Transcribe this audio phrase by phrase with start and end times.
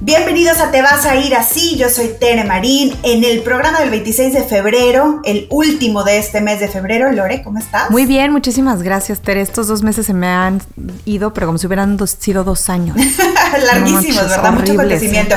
[0.00, 3.90] Bienvenidos a Te vas a ir así, yo soy Tere Marín, en el programa del
[3.90, 7.10] 26 de febrero, el último de este mes de febrero.
[7.10, 7.90] Lore, ¿cómo estás?
[7.90, 9.40] Muy bien, muchísimas gracias Tere.
[9.40, 10.62] Estos dos meses se me han
[11.06, 12.96] ido, pero como si hubieran sido dos años.
[13.66, 14.52] Larguísimos, ¿verdad?
[14.52, 15.34] Mucho acontecimiento.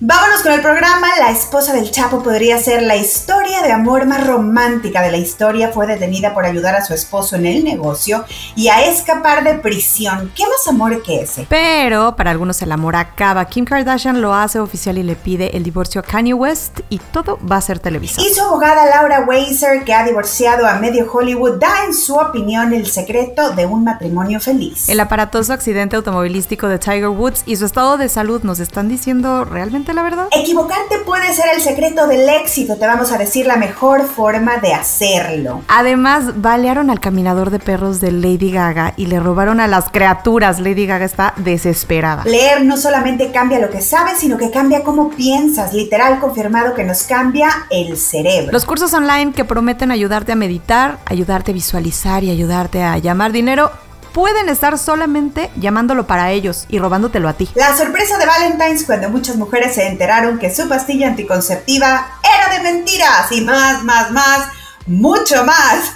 [0.00, 1.08] Vámonos con el programa.
[1.18, 5.72] La esposa del Chapo podría ser la historia de amor más romántica de la historia.
[5.72, 10.30] Fue detenida por ayudar a su esposo en el negocio y a escapar de prisión.
[10.36, 11.48] ¿Qué más amor que ese?
[11.48, 13.44] Pero para algunos el amor acaba.
[13.46, 17.40] Kim Kardashian lo hace oficial y le pide el divorcio a Kanye West y todo
[17.44, 18.24] va a ser televisado.
[18.24, 22.72] Y su abogada Laura Weiser, que ha divorciado a medio Hollywood, da en su opinión
[22.72, 24.88] el secreto de un matrimonio feliz.
[24.88, 29.44] El aparatoso accidente automovilístico de Tiger Woods y su estado de salud nos están diciendo
[29.44, 30.28] realmente la verdad?
[30.32, 34.74] Equivocarte puede ser el secreto del éxito, te vamos a decir la mejor forma de
[34.74, 35.62] hacerlo.
[35.68, 40.60] Además, balearon al caminador de perros de Lady Gaga y le robaron a las criaturas.
[40.60, 42.24] Lady Gaga está desesperada.
[42.24, 45.72] Leer no solamente cambia lo que sabes, sino que cambia cómo piensas.
[45.72, 48.52] Literal confirmado que nos cambia el cerebro.
[48.52, 53.32] Los cursos online que prometen ayudarte a meditar, ayudarte a visualizar y ayudarte a llamar
[53.32, 53.70] dinero
[54.12, 57.48] pueden estar solamente llamándolo para ellos y robándotelo a ti.
[57.54, 62.62] La sorpresa de Valentine's cuando muchas mujeres se enteraron que su pastilla anticonceptiva era de
[62.62, 64.48] mentiras y más, más, más
[64.88, 65.92] mucho más.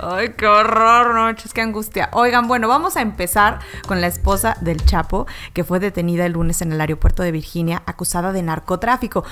[0.00, 2.08] Ay, qué horror, no, qué angustia.
[2.12, 6.62] Oigan, bueno, vamos a empezar con la esposa del Chapo, que fue detenida el lunes
[6.62, 9.24] en el aeropuerto de Virginia acusada de narcotráfico.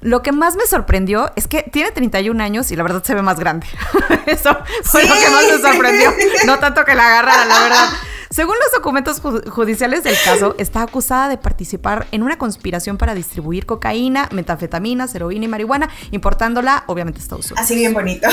[0.00, 3.22] Lo que más me sorprendió es que tiene 31 años y la verdad se ve
[3.22, 3.66] más grande.
[4.26, 6.12] Eso fue lo que más me sorprendió.
[6.46, 7.88] No tanto que la agarrara, la verdad.
[8.30, 13.66] Según los documentos judiciales del caso, está acusada de participar en una conspiración para distribuir
[13.66, 17.64] cocaína, metafetaminas, heroína y marihuana, importándola, obviamente, a Estados Unidos.
[17.64, 18.28] Así bien bonito.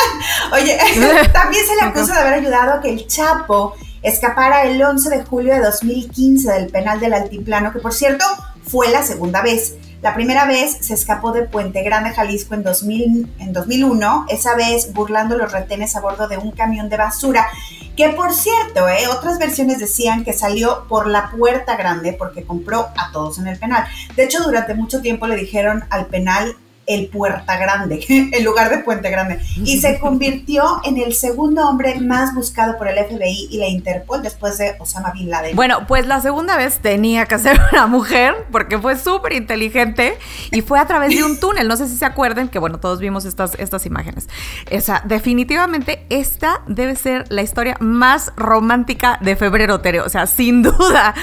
[0.52, 0.78] Oye,
[1.32, 5.24] también se le acusa de haber ayudado a que el Chapo escapara el 11 de
[5.24, 8.24] julio de 2015 del penal del Altiplano, que por cierto
[8.66, 9.74] fue la segunda vez.
[10.00, 14.92] La primera vez se escapó de Puente Grande, Jalisco, en, 2000, en 2001, esa vez
[14.92, 17.48] burlando los retenes a bordo de un camión de basura,
[17.98, 22.86] que por cierto, eh, otras versiones decían que salió por la puerta grande porque compró
[22.96, 23.88] a todos en el penal.
[24.14, 26.56] De hecho, durante mucho tiempo le dijeron al penal
[26.88, 32.00] el Puerta Grande, en lugar de Puente Grande, y se convirtió en el segundo hombre
[32.00, 35.54] más buscado por el FBI y la Interpol después de Osama Bin Laden.
[35.54, 40.18] Bueno, pues la segunda vez tenía que ser una mujer porque fue súper inteligente
[40.50, 41.68] y fue a través de un túnel.
[41.68, 44.28] No sé si se acuerdan que, bueno, todos vimos estas, estas imágenes.
[44.72, 50.00] O sea, definitivamente esta debe ser la historia más romántica de febrero, Tere.
[50.00, 51.14] O sea, sin duda.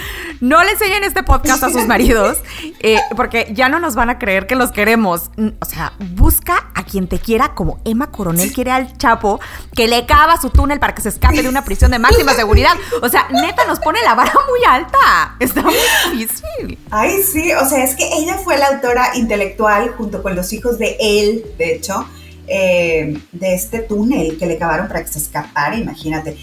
[0.42, 2.38] No le enseñen este podcast a sus maridos
[2.82, 6.84] eh, porque ya no nos van a creer que los queremos o sea, busca a
[6.84, 9.40] quien te quiera como Emma Coronel quiere al Chapo,
[9.76, 12.74] que le cava su túnel para que se escape de una prisión de máxima seguridad.
[13.02, 15.36] O sea, neta nos pone la vara muy alta.
[15.40, 15.76] Está muy
[16.14, 16.80] difícil.
[16.92, 20.78] Ay, sí, o sea, es que ella fue la autora intelectual junto con los hijos
[20.78, 22.08] de él, de hecho,
[22.48, 26.38] eh, de este túnel que le cavaron para que se escapara, imagínate.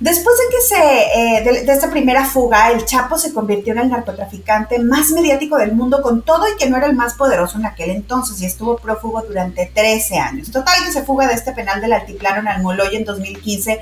[0.00, 3.90] Después de que se, eh, de, esta primera fuga, el Chapo se convirtió en el
[3.90, 7.66] narcotraficante más mediático del mundo con todo y que no era el más poderoso en
[7.66, 10.50] aquel entonces y estuvo prófugo durante 13 años.
[10.50, 13.80] Total que se fuga de este penal del altiplano en Almoloya en 2015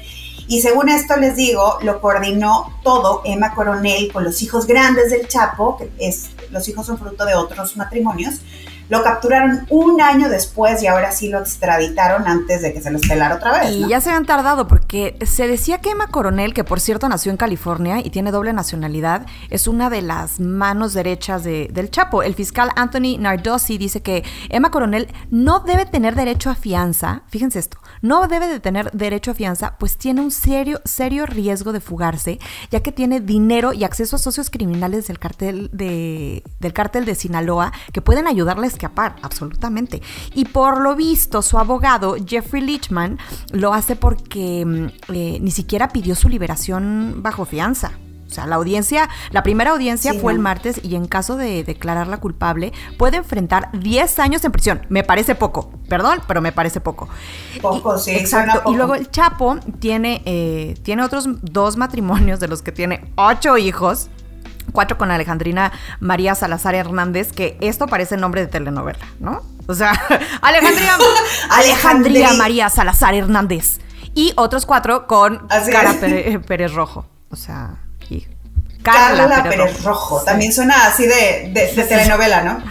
[0.49, 5.29] y según esto les digo, lo coordinó todo Emma Coronel con los hijos grandes del
[5.29, 8.41] Chapo, que es, los hijos son fruto de otros matrimonios,
[8.89, 13.03] lo capturaron un año después y ahora sí lo extraditaron antes de que se los
[13.03, 13.71] pelara otra vez.
[13.71, 17.31] Y ya se habían tardado porque se decía que Emma Coronel, que por cierto nació
[17.31, 22.23] en California y tiene doble nacionalidad, es una de las manos derechas del Chapo.
[22.23, 27.59] El fiscal Anthony Nardosi dice que Emma Coronel no debe tener derecho a fianza, fíjense
[27.59, 31.81] esto, no debe de tener derecho a fianza, pues tiene un serio, serio riesgo de
[31.81, 32.39] fugarse,
[32.71, 37.15] ya que tiene dinero y acceso a socios criminales del cartel de, del cártel de
[37.15, 40.01] Sinaloa que pueden ayudarles escapar, absolutamente.
[40.35, 43.19] Y por lo visto, su abogado, Jeffrey Lichman,
[43.51, 47.93] lo hace porque mm, eh, ni siquiera pidió su liberación bajo fianza.
[48.27, 52.19] O sea, la audiencia, la primera audiencia fue el martes y en caso de declararla
[52.19, 54.83] culpable puede enfrentar 10 años en prisión.
[54.91, 57.09] Me parece poco, perdón, pero me parece poco.
[57.63, 58.11] Poco, sí.
[58.11, 58.71] Exacto.
[58.71, 63.57] Y luego el Chapo tiene, eh, tiene otros dos matrimonios de los que tiene ocho
[63.57, 64.11] hijos
[64.73, 69.43] cuatro con Alejandrina María Salazar Hernández, que esto parece nombre de telenovela, ¿no?
[69.67, 69.93] O sea,
[71.51, 73.81] Alejandría María Salazar Hernández.
[74.15, 77.07] Y otros cuatro con Cara eh, Pérez, Rojo.
[77.31, 77.77] O sea,
[78.83, 80.23] Carla, Pérez, Rojo.
[80.23, 82.63] También suena así de, de telenovela, ¿no?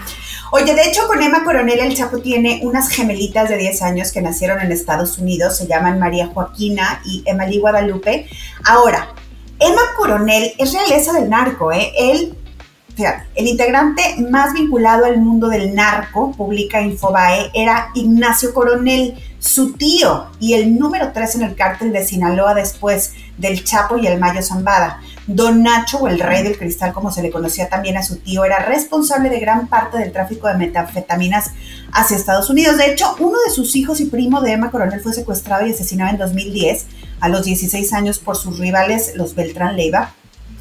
[0.52, 4.22] Oye, de hecho con Emma Coronel el Chapo tiene unas gemelitas de 10 años que
[4.22, 8.30] nacieron en Estados Unidos, se llaman María Joaquina y Emily Guadalupe.
[8.64, 9.10] Ahora,
[9.60, 11.92] Emma Coronel es realeza del narco, ¿eh?
[11.98, 12.38] Él
[13.36, 20.26] el integrante más vinculado al mundo del narco, publica Infobae, era Ignacio Coronel, su tío
[20.40, 24.42] y el número tres en el cártel de Sinaloa después del Chapo y el Mayo
[24.42, 25.00] Zambada.
[25.28, 28.46] Don Nacho, o el rey del cristal, como se le conocía también a su tío,
[28.46, 31.52] era responsable de gran parte del tráfico de metanfetaminas
[31.92, 32.78] hacia Estados Unidos.
[32.78, 36.12] De hecho, uno de sus hijos y primo de Emma Coronel fue secuestrado y asesinado
[36.12, 36.86] en 2010
[37.20, 40.14] a los 16 años por sus rivales, los Beltrán Leiva.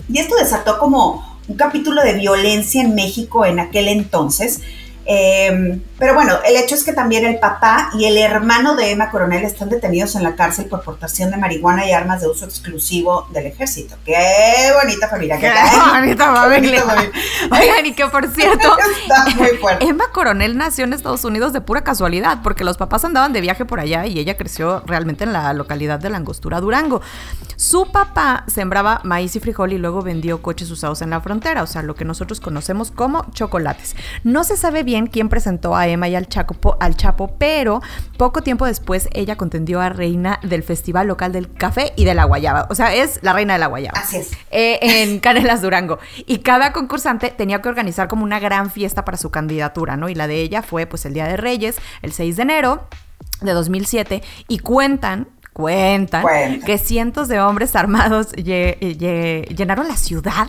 [0.09, 4.61] Y esto desató como un capítulo de violencia en México en aquel entonces.
[5.09, 9.11] Eh, pero bueno, el hecho es que también el papá y el hermano de Emma
[9.11, 13.29] Coronel están detenidos en la cárcel por portación de marihuana y armas de uso exclusivo
[13.33, 13.97] del ejército.
[14.05, 14.15] Qué
[14.83, 15.39] bonita familia.
[15.39, 15.51] Qué,
[15.93, 16.85] bonita familia.
[17.51, 18.77] Oigan, y que por cierto,
[19.81, 23.65] Emma Coronel nació en Estados Unidos de pura casualidad, porque los papás andaban de viaje
[23.65, 27.01] por allá y ella creció realmente en la localidad de la Angostura, Durango.
[27.57, 31.67] Su papá sembraba maíz y frijol y luego vendió coches usados en la frontera, o
[31.67, 33.97] sea, lo que nosotros conocemos como chocolates.
[34.25, 37.83] No se sabe bien quién presentó a Emma y al, Chapo, al Chapo, pero
[38.17, 42.25] poco tiempo después ella contendió a reina del Festival Local del Café y de la
[42.25, 42.67] Guayaba.
[42.71, 44.01] O sea, es la reina de la Guayaba.
[44.01, 44.33] Así es.
[44.51, 45.99] Eh, en Canelas, Durango.
[46.25, 50.09] Y cada concursante tenía que organizar como una gran fiesta para su candidatura, ¿no?
[50.09, 52.89] Y la de ella fue pues el Día de Reyes, el 6 de enero
[53.43, 60.49] de 2007 y cuentan cuentan que cientos de hombres armados llenaron la ciudad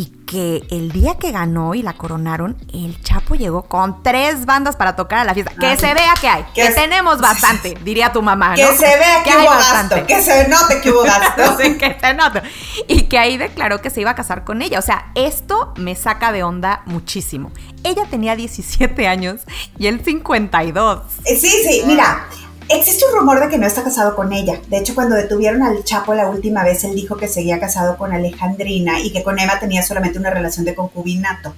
[0.00, 4.74] y que el día que ganó y la coronaron, el Chapo llegó con tres bandas
[4.74, 5.52] para tocar a la fiesta.
[5.60, 8.54] Que se vea que hay, que, tenemos bastante, diría tu mamá.
[8.54, 11.58] Que se vea que, hubo gasto, que se note que hubo gasto.
[11.58, 12.40] que se note.
[12.88, 14.78] Y que ahí declaró que se iba a casar con ella.
[14.78, 17.52] O sea, esto me saca de onda muchísimo.
[17.84, 19.42] Ella tenía 17 años
[19.76, 21.02] y él 52.
[21.26, 22.26] Sí, sí, mira.
[22.72, 24.60] Existe un rumor de que no está casado con ella.
[24.68, 28.12] De hecho, cuando detuvieron al Chapo la última vez, él dijo que seguía casado con
[28.12, 31.52] Alejandrina y que con Emma tenía solamente una relación de concubinato.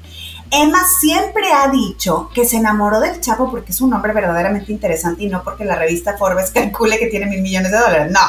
[0.50, 5.24] Emma siempre ha dicho que se enamoró del Chapo porque es un hombre verdaderamente interesante
[5.24, 8.10] y no porque la revista Forbes calcule que tiene mil millones de dólares.
[8.10, 8.20] No.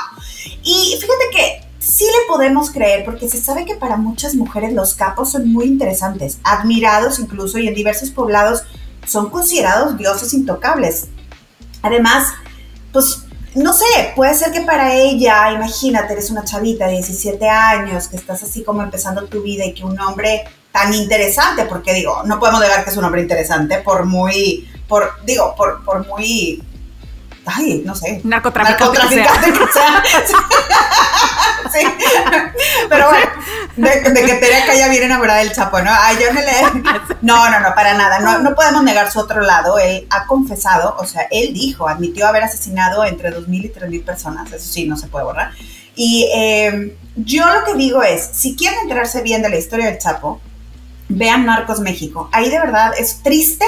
[0.62, 4.94] Y fíjate que sí le podemos creer porque se sabe que para muchas mujeres los
[4.94, 8.63] capos son muy interesantes, admirados incluso y en diversos poblados
[9.06, 11.07] son considerados dioses intocables.
[11.81, 12.27] Además,
[12.94, 13.25] pues
[13.56, 18.16] no sé, puede ser que para ella, imagínate, eres una chavita de 17 años, que
[18.16, 22.40] estás así como empezando tu vida y que un hombre tan interesante, porque digo, no
[22.40, 26.63] podemos negar que es un hombre interesante, por muy, por, digo, por, por muy
[27.45, 28.22] ay, no sé.
[28.24, 29.00] Narcotraficante.
[29.00, 30.04] Narcotraficante que sea.
[31.74, 31.80] sí.
[33.75, 35.92] De, que Tere ya viene enamorada del Chapo, ¿no?
[35.92, 37.16] Ay, yo no le.
[37.22, 38.20] No, no, no, para nada.
[38.20, 39.80] No, no podemos negar su otro lado.
[39.80, 44.52] Él ha confesado, o sea, él dijo, admitió haber asesinado entre 2.000 y 3.000 personas.
[44.52, 45.52] Eso sí, no se puede borrar.
[45.96, 50.00] Y eh, yo lo que digo es: si quieren enterarse bien de la historia del
[50.00, 50.42] Chapo,
[51.10, 52.30] vean Narcos México.
[52.31, 53.66] Ahí de verdad es triste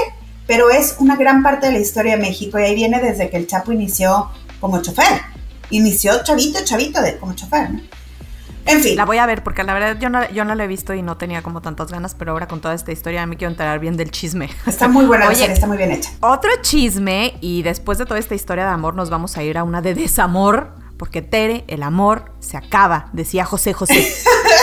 [0.48, 3.38] pero es una gran parte de la historia de México y ahí viene desde que
[3.38, 4.30] el Chapo inició
[4.60, 5.22] como chofer.
[5.72, 7.82] Inició chavito, chavito de, como chofer, ¿no?
[8.66, 8.96] En fin.
[8.96, 11.02] La voy a ver porque la verdad yo no, yo no la he visto y
[11.02, 13.98] no tenía como tantas ganas, pero ahora con toda esta historia me quiero enterar bien
[13.98, 14.50] del chisme.
[14.66, 16.12] Está muy buena la serie, está muy bien hecha.
[16.22, 19.64] Otro chisme y después de toda esta historia de amor nos vamos a ir a
[19.64, 24.08] una de desamor porque Tere, el amor se acaba, decía José José.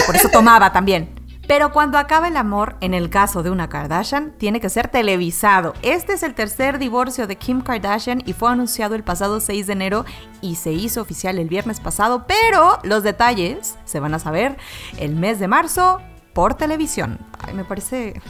[0.06, 1.10] Por eso tomaba también.
[1.46, 5.74] Pero cuando acaba el amor, en el caso de una Kardashian, tiene que ser televisado.
[5.82, 9.72] Este es el tercer divorcio de Kim Kardashian y fue anunciado el pasado 6 de
[9.72, 10.04] enero
[10.40, 14.56] y se hizo oficial el viernes pasado, pero los detalles se van a saber
[14.98, 16.00] el mes de marzo
[16.32, 17.18] por televisión.
[17.38, 18.20] Ay, me parece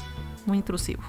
[0.46, 1.02] muy intrusivo.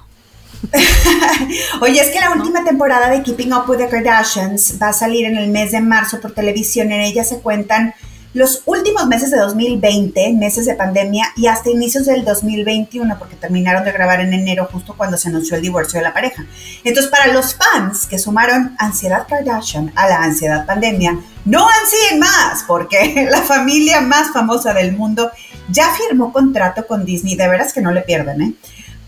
[1.82, 5.26] Oye, es que la última temporada de Keeping Up with the Kardashians va a salir
[5.26, 6.92] en el mes de marzo por televisión.
[6.92, 7.94] En ella se cuentan
[8.34, 13.84] los últimos meses de 2020, meses de pandemia, y hasta inicios del 2021, porque terminaron
[13.84, 16.46] de grabar en enero justo cuando se anunció el divorcio de la pareja.
[16.84, 22.64] Entonces, para los fans que sumaron ansiedad Kardashian a la ansiedad pandemia, no ansíen más,
[22.68, 25.32] porque la familia más famosa del mundo
[25.70, 28.54] ya firmó contrato con Disney, de veras que no le pierden, ¿eh?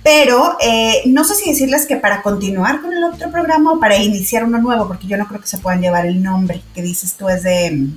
[0.05, 3.98] Pero eh, no sé si decirles que para continuar con el otro programa o para
[3.98, 7.15] iniciar uno nuevo, porque yo no creo que se puedan llevar el nombre que dices
[7.15, 7.88] tú es de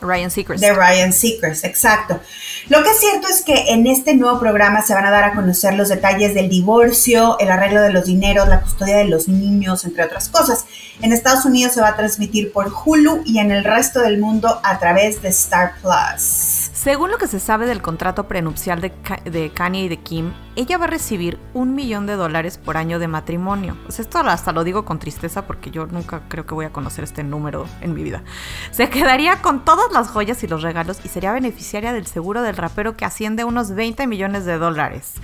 [0.00, 0.62] Ryan Seacrest.
[0.62, 2.20] De Ryan Seacrest, exacto.
[2.68, 5.34] Lo que es cierto es que en este nuevo programa se van a dar a
[5.34, 9.84] conocer los detalles del divorcio, el arreglo de los dineros, la custodia de los niños,
[9.84, 10.64] entre otras cosas.
[11.02, 14.60] En Estados Unidos se va a transmitir por Hulu y en el resto del mundo
[14.62, 16.55] a través de Star Plus.
[16.86, 20.84] Según lo que se sabe del contrato prenupcial de, Kanye y de Kim, ella va
[20.84, 23.76] a recibir un millón de dólares por año de matrimonio.
[23.88, 27.24] Esto hasta lo digo con tristeza porque yo nunca creo que voy a conocer este
[27.24, 28.22] número en mi vida.
[28.70, 32.56] Se quedaría con todas las joyas y los regalos y sería beneficiaria del seguro del
[32.56, 35.14] rapero que asciende a unos 20 millones de dólares.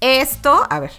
[0.00, 0.92] Esto, a ver,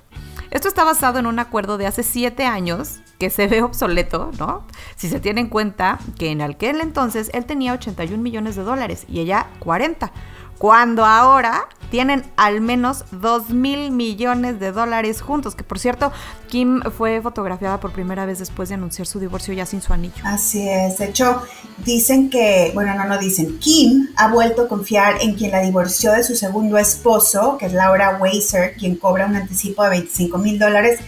[0.51, 4.63] esto está basado en un acuerdo de hace siete años que se ve obsoleto, ¿no?
[4.95, 9.05] Si se tiene en cuenta que en aquel entonces él tenía 81 millones de dólares
[9.07, 10.11] y ella 40
[10.59, 16.11] cuando ahora tienen al menos 2 mil millones de dólares juntos, que por cierto,
[16.47, 20.21] Kim fue fotografiada por primera vez después de anunciar su divorcio ya sin su anillo.
[20.23, 21.41] Así es, de hecho,
[21.83, 26.11] dicen que, bueno, no, no dicen, Kim ha vuelto a confiar en quien la divorció
[26.11, 30.59] de su segundo esposo, que es Laura Weiser, quien cobra un anticipo de 25 mil
[30.59, 30.99] dólares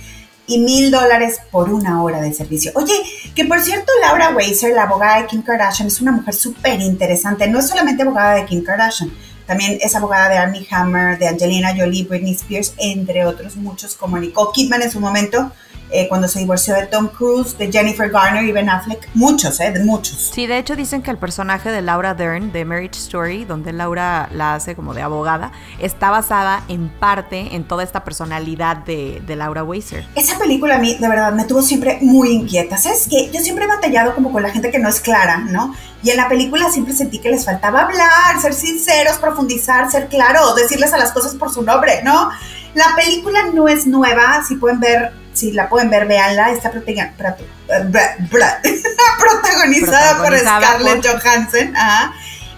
[0.48, 2.72] y mil dólares por una hora de servicio.
[2.76, 2.94] Oye,
[3.36, 7.48] que por cierto, Laura Weiser, la abogada de Kim Kardashian, es una mujer súper interesante,
[7.48, 9.12] no es solamente abogada de Kim Kardashian,
[9.52, 14.18] también es abogada de Armie Hammer, de Angelina Jolie, Britney Spears, entre otros muchos, como
[14.18, 15.52] Nicole Kidman en su momento,
[15.92, 19.10] eh, cuando se divorció de Tom Cruise, de Jennifer Garner y Ben Affleck.
[19.14, 19.72] Muchos, ¿eh?
[19.72, 20.32] De muchos.
[20.34, 24.30] Sí, de hecho dicen que el personaje de Laura Dern, de Marriage Story, donde Laura
[24.32, 29.36] la hace como de abogada, está basada en parte en toda esta personalidad de, de
[29.36, 30.06] Laura Weiser.
[30.16, 32.78] Esa película a mí, de verdad, me tuvo siempre muy inquieta.
[32.78, 33.30] ¿Sabes qué?
[33.34, 35.76] Yo siempre he batallado como con la gente que no es clara, ¿no?
[36.04, 40.56] Y en la película siempre sentí que les faltaba hablar, ser sinceros, profundizar, ser claros,
[40.56, 42.30] decirles a las cosas por su nombre, ¿no?
[42.74, 46.52] La película no es nueva, si pueden ver si la pueden ver, véanla.
[46.52, 46.72] Está
[49.20, 51.74] protagonizada, por Scarlett Johansson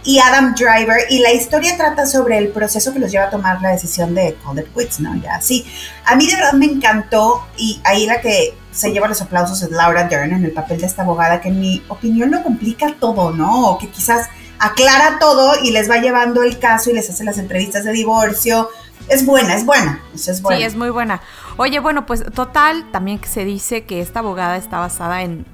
[0.04, 1.06] y Adam Driver.
[1.10, 4.38] Y la historia trata sobre el proceso que los lleva a tomar la decisión de
[4.44, 5.16] Call It Quits, ¿no?
[5.16, 5.66] Ya, sí.
[6.06, 7.46] A mí de verdad me encantó.
[7.58, 10.88] Y ahí la que se lleva los aplausos es Laura Dern en el papel de
[10.88, 13.70] esta abogada, que en mi opinión lo complica todo, ¿no?
[13.70, 14.28] O que quizás
[14.60, 18.70] aclara todo y les va llevando el caso y les hace las entrevistas de divorcio.
[19.10, 20.02] Es buena, es buena.
[20.16, 20.58] Es buena.
[20.58, 21.22] Sí, es muy buena.
[21.56, 25.46] Oye, bueno, pues total, también se dice que esta abogada está basada en,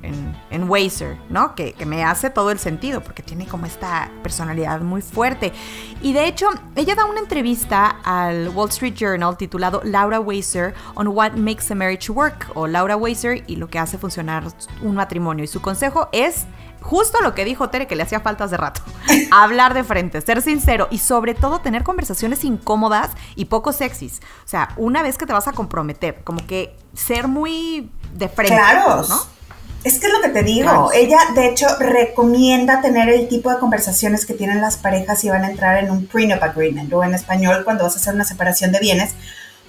[0.50, 1.56] en, Weiser, ¿no?
[1.56, 5.51] Que, que, me hace todo el sentido, porque tiene como esta personalidad muy fuerte.
[6.01, 11.08] Y de hecho, ella da una entrevista al Wall Street Journal titulado Laura Weiser on
[11.08, 14.44] What Makes a Marriage Work, o Laura Weiser y lo que hace funcionar
[14.82, 15.44] un matrimonio.
[15.44, 16.46] Y su consejo es
[16.81, 18.81] justo lo que dijo Tere que le hacía falta hace rato.
[19.31, 24.19] Hablar de frente, ser sincero y sobre todo tener conversaciones incómodas y poco sexys.
[24.45, 28.55] O sea, una vez que te vas a comprometer, como que ser muy de frente.
[28.55, 29.05] Claro.
[29.07, 29.39] ¿no?
[29.83, 30.91] Es que es lo que te digo.
[30.93, 35.45] Ella, de hecho, recomienda tener el tipo de conversaciones que tienen las parejas si van
[35.45, 38.74] a entrar en un prenup agreement o en español cuando vas a hacer una separación
[38.74, 39.15] de bienes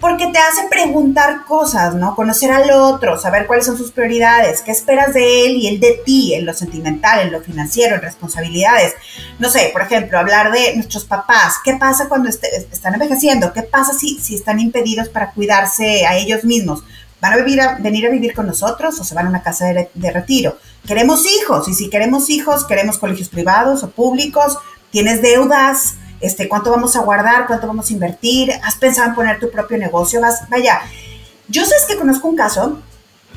[0.01, 2.17] porque te hace preguntar cosas, ¿no?
[2.17, 6.01] Conocer al otro, saber cuáles son sus prioridades, qué esperas de él y él de
[6.05, 8.95] ti, en lo sentimental, en lo financiero, en responsabilidades.
[9.39, 13.63] No sé, por ejemplo, hablar de nuestros papás, qué pasa cuando este, están envejeciendo, qué
[13.63, 16.83] pasa si, si están impedidos para cuidarse a ellos mismos.
[17.21, 17.37] ¿Van a,
[17.79, 20.57] venir a vivir con nosotros o se van a una casa de, de retiro?
[20.87, 24.57] Queremos hijos y si queremos hijos, queremos colegios privados o públicos,
[24.91, 29.39] tienes deudas, este, cuánto vamos a guardar, cuánto vamos a invertir, has pensado en poner
[29.39, 30.81] tu propio negocio, vas, vaya,
[31.49, 32.79] yo sé que conozco un caso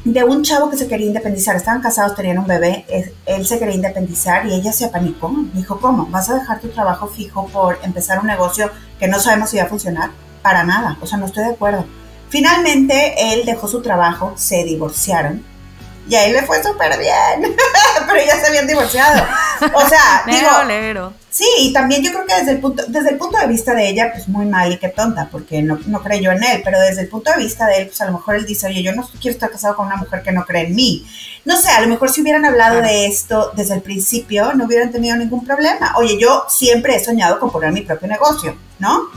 [0.03, 2.85] de un chavo que se quería independizar, estaban casados, tenían un bebé,
[3.25, 6.07] él se quería independizar y ella se apanicó, dijo, ¿cómo?
[6.07, 9.63] ¿Vas a dejar tu trabajo fijo por empezar un negocio que no sabemos si va
[9.63, 10.11] a funcionar?
[10.41, 11.85] Para nada, o sea, no estoy de acuerdo.
[12.29, 15.43] Finalmente, él dejó su trabajo, se divorciaron
[16.09, 17.55] y a él le fue súper bien,
[18.07, 19.25] pero ya se habían divorciado.
[19.73, 23.39] O sea, digo, sí, y también yo creo que desde el punto, desde el punto
[23.39, 26.43] de vista de ella, pues muy mal y qué tonta, porque no, no creyó en
[26.43, 28.67] él, pero desde el punto de vista de él, pues a lo mejor él dice,
[28.67, 31.05] oye, yo no quiero estar casado con una mujer que no cree en mí.
[31.43, 34.91] No sé, a lo mejor si hubieran hablado de esto desde el principio, no hubieran
[34.91, 35.93] tenido ningún problema.
[35.97, 39.09] Oye, yo siempre he soñado con poner mi propio negocio, ¿no?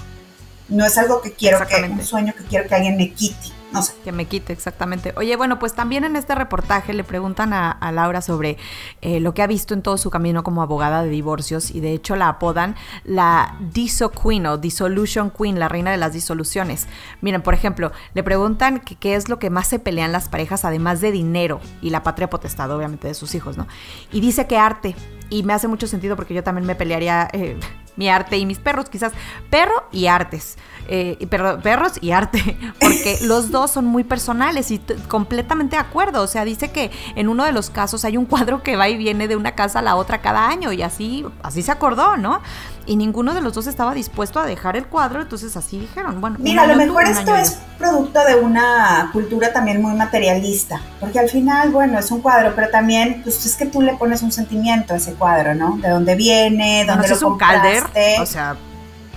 [0.69, 3.56] No es algo que quiero que, un sueño que quiero que alguien me quite.
[3.73, 3.95] No sé.
[4.05, 5.13] Que me quite, exactamente.
[5.17, 8.59] Oye, bueno, pues también en este reportaje le preguntan a, Laura sobre
[9.01, 11.93] eh, lo que ha visto en todo su camino como abogada de divorcios y de
[11.93, 16.89] hecho la apodan la Diso Queen o Dissolution Queen, la reina de las disoluciones.
[17.21, 21.01] Miren, por ejemplo, le preguntan qué es lo que más se pelean las parejas además
[21.01, 23.67] de dinero y la patria potestad, obviamente, de sus hijos, ¿no?
[24.13, 24.95] Y dice que arte.
[25.29, 27.29] Y me hace mucho sentido porque yo también me pelearía...
[27.33, 27.59] Eh,
[27.97, 29.13] mi arte y mis perros, quizás
[29.51, 30.57] perro y artes,
[30.89, 31.27] eh,
[31.63, 36.23] perros y arte, porque los dos son muy personales y completamente de acuerdo.
[36.23, 38.97] O sea, dice que en uno de los casos hay un cuadro que va y
[38.97, 42.41] viene de una casa a la otra cada año y así, así se acordó, ¿no?
[42.87, 46.37] Y ninguno de los dos estaba dispuesto a dejar el cuadro, entonces así dijeron, bueno.
[46.39, 51.29] Mira, a lo mejor esto es producto de una cultura también muy materialista, porque al
[51.29, 54.95] final, bueno, es un cuadro, pero también, pues es que tú le pones un sentimiento
[54.95, 55.77] a ese cuadro, ¿no?
[55.79, 58.57] De dónde viene, dónde lo es un calder este, o sea...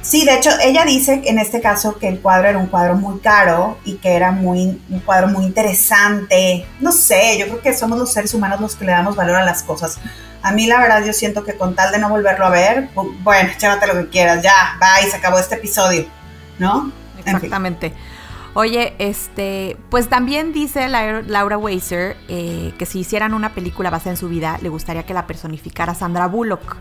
[0.09, 3.19] Sí, de hecho, ella dice en este caso que el cuadro era un cuadro muy
[3.19, 6.65] caro y que era muy, un cuadro muy interesante.
[6.79, 9.45] No sé, yo creo que somos los seres humanos los que le damos valor a
[9.45, 9.99] las cosas.
[10.41, 13.51] A mí la verdad yo siento que con tal de no volverlo a ver, bueno,
[13.61, 16.07] llévate lo que quieras, ya, bye, se acabó este episodio,
[16.57, 16.91] ¿no?
[17.19, 17.93] Exactamente.
[18.59, 24.17] Oye, este, pues también dice Laura Weiser eh, que si hicieran una película basada en
[24.17, 26.75] su vida, le gustaría que la personificara Sandra Bullock.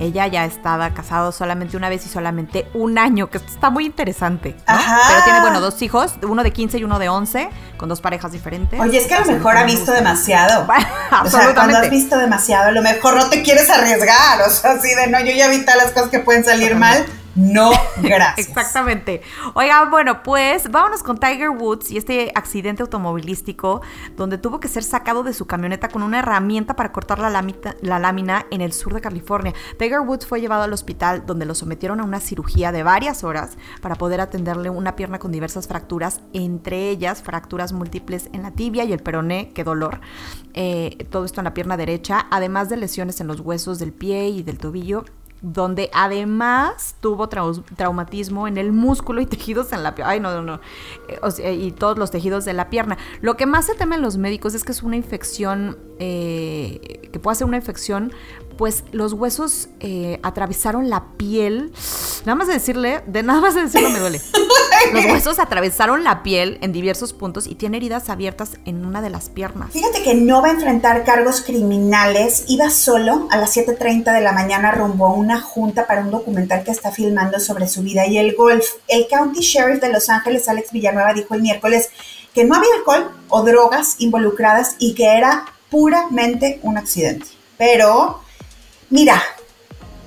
[0.00, 4.56] Ella ya estaba casado solamente una vez y solamente un año, que está muy interesante.
[4.66, 8.32] Pero tiene, bueno, dos hijos, uno de 15 y uno de 11, con dos parejas
[8.32, 8.80] diferentes.
[8.80, 10.66] Oye, es que a lo mejor ha visto demasiado.
[11.24, 14.42] o sea, cuando has visto demasiado, a lo mejor no te quieres arriesgar.
[14.44, 17.06] O sea, así de no, yo ya vi todas las cosas que pueden salir mal
[17.34, 17.70] no,
[18.02, 18.48] gracias.
[18.48, 19.22] Exactamente.
[19.54, 23.82] Oiga, bueno, pues vámonos con Tiger Woods y este accidente automovilístico
[24.16, 27.30] donde tuvo que ser sacado de su camioneta con una herramienta para cortar la,
[27.82, 29.52] la lámina en el sur de California.
[29.78, 33.58] Tiger Woods fue llevado al hospital donde lo sometieron a una cirugía de varias horas
[33.80, 38.84] para poder atenderle una pierna con diversas fracturas, entre ellas fracturas múltiples en la tibia
[38.84, 40.00] y el peroné, qué dolor.
[40.54, 44.28] Eh, todo esto en la pierna derecha, además de lesiones en los huesos del pie
[44.28, 45.04] y del tobillo
[45.44, 50.12] donde además tuvo traumatismo en el músculo y tejidos en la pierna.
[50.12, 50.60] Ay, no, no, no.
[51.38, 52.96] Eh, y todos los tejidos de la pierna.
[53.20, 57.34] Lo que más se temen los médicos es que es una infección, eh, que puede
[57.36, 58.12] ser una infección
[58.56, 61.72] pues los huesos eh, atravesaron la piel.
[62.24, 64.20] Nada más de decirle, de nada más de decirlo me duele.
[64.92, 69.08] Los huesos atravesaron la piel en diversos puntos y tiene heridas abiertas en una de
[69.08, 69.70] las piernas.
[69.72, 72.44] Fíjate que no va a enfrentar cargos criminales.
[72.48, 76.64] Iba solo a las 7.30 de la mañana rumbo a una junta para un documental
[76.64, 78.64] que está filmando sobre su vida y el golf.
[78.88, 81.88] El County Sheriff de Los Ángeles, Alex Villanueva, dijo el miércoles
[82.34, 87.26] que no había alcohol o drogas involucradas y que era puramente un accidente.
[87.56, 88.23] Pero
[88.90, 89.22] Mira,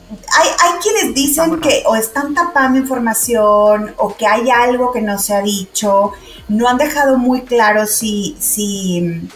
[0.10, 5.36] hay, quienes dicen que o están tapando información o que hay algo que no se
[5.36, 6.14] ha dicho.
[6.48, 9.30] No han dejado muy claro si, si,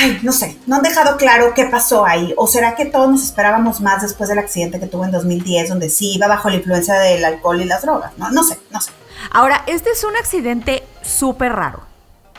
[0.00, 2.32] ay, no sé, no han dejado claro qué pasó ahí.
[2.36, 5.90] ¿O será que todos nos esperábamos más después del accidente que tuvo en 2010, donde
[5.90, 8.16] sí iba bajo la influencia del alcohol y las drogas?
[8.16, 8.90] No, no sé, no sé.
[9.30, 11.82] Ahora, este es un accidente súper raro.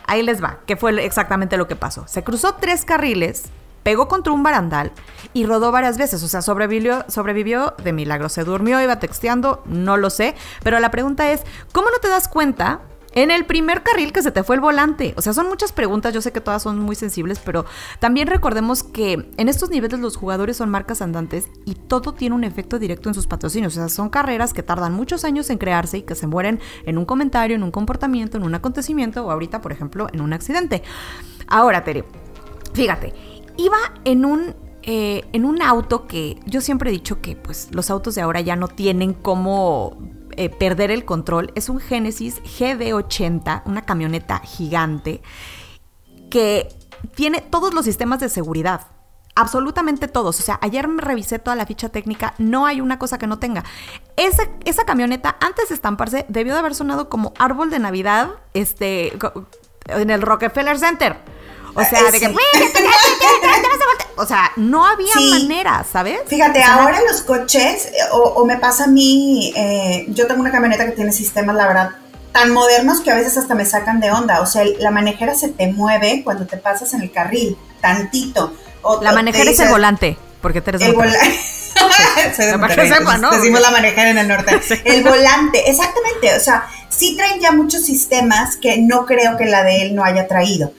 [0.08, 2.08] Ahí les va, que fue exactamente lo que pasó.
[2.08, 3.44] Se cruzó tres carriles
[3.84, 4.92] pegó contra un barandal
[5.34, 6.24] y rodó varias veces.
[6.24, 8.30] O sea, sobrevivió, sobrevivió de milagro.
[8.30, 10.36] Se durmió, iba texteando, no lo sé.
[10.64, 11.42] Pero la pregunta es,
[11.72, 12.82] ¿cómo no te das cuenta
[13.14, 15.14] en el primer carril que se te fue el volante.
[15.18, 17.66] O sea, son muchas preguntas, yo sé que todas son muy sensibles, pero
[18.00, 22.44] también recordemos que en estos niveles los jugadores son marcas andantes y todo tiene un
[22.44, 23.74] efecto directo en sus patrocinios.
[23.74, 26.98] O sea, son carreras que tardan muchos años en crearse y que se mueren en
[26.98, 30.84] un comentario, en un comportamiento, en un acontecimiento o ahorita, por ejemplo, en un accidente.
[31.48, 32.06] Ahora, Tere,
[32.74, 33.14] fíjate,
[33.62, 37.90] iba en un, eh, en un auto que yo siempre he dicho que pues los
[37.90, 39.98] autos de ahora ya no tienen cómo
[40.38, 41.52] eh, perder el control.
[41.56, 45.22] Es un Genesis GD80, una camioneta gigante
[46.30, 46.70] que
[47.16, 48.88] tiene todos los sistemas de seguridad.
[49.36, 50.40] Absolutamente todos.
[50.40, 53.40] O sea, ayer me revisé toda la ficha técnica, no hay una cosa que no
[53.40, 53.64] tenga.
[54.18, 59.18] Esa, esa camioneta, antes de estamparse, debió de haber sonado como árbol de Navidad este,
[59.88, 61.18] en el Rockefeller Center.
[61.74, 62.36] O sea, de que.
[64.18, 66.20] O sea, no había manera, ¿sabes?
[66.28, 70.92] Fíjate, ahora los coches, o, me pasa a mí, eh, yo tengo una camioneta que
[70.92, 71.90] tiene sistemas, la verdad,
[72.32, 74.42] tan modernos que a veces hasta me sacan de onda.
[74.42, 78.54] O sea, la manejera se te mueve cuando te pasas en el carril, tantito.
[79.02, 81.40] la manejera es el volante, porque te eres El volante.
[83.32, 84.60] Decimos la manejera en el norte.
[84.86, 86.36] El volante, exactamente.
[86.36, 90.04] O sea, sí traen ya muchos sistemas que no creo que la de él no
[90.04, 90.74] haya traído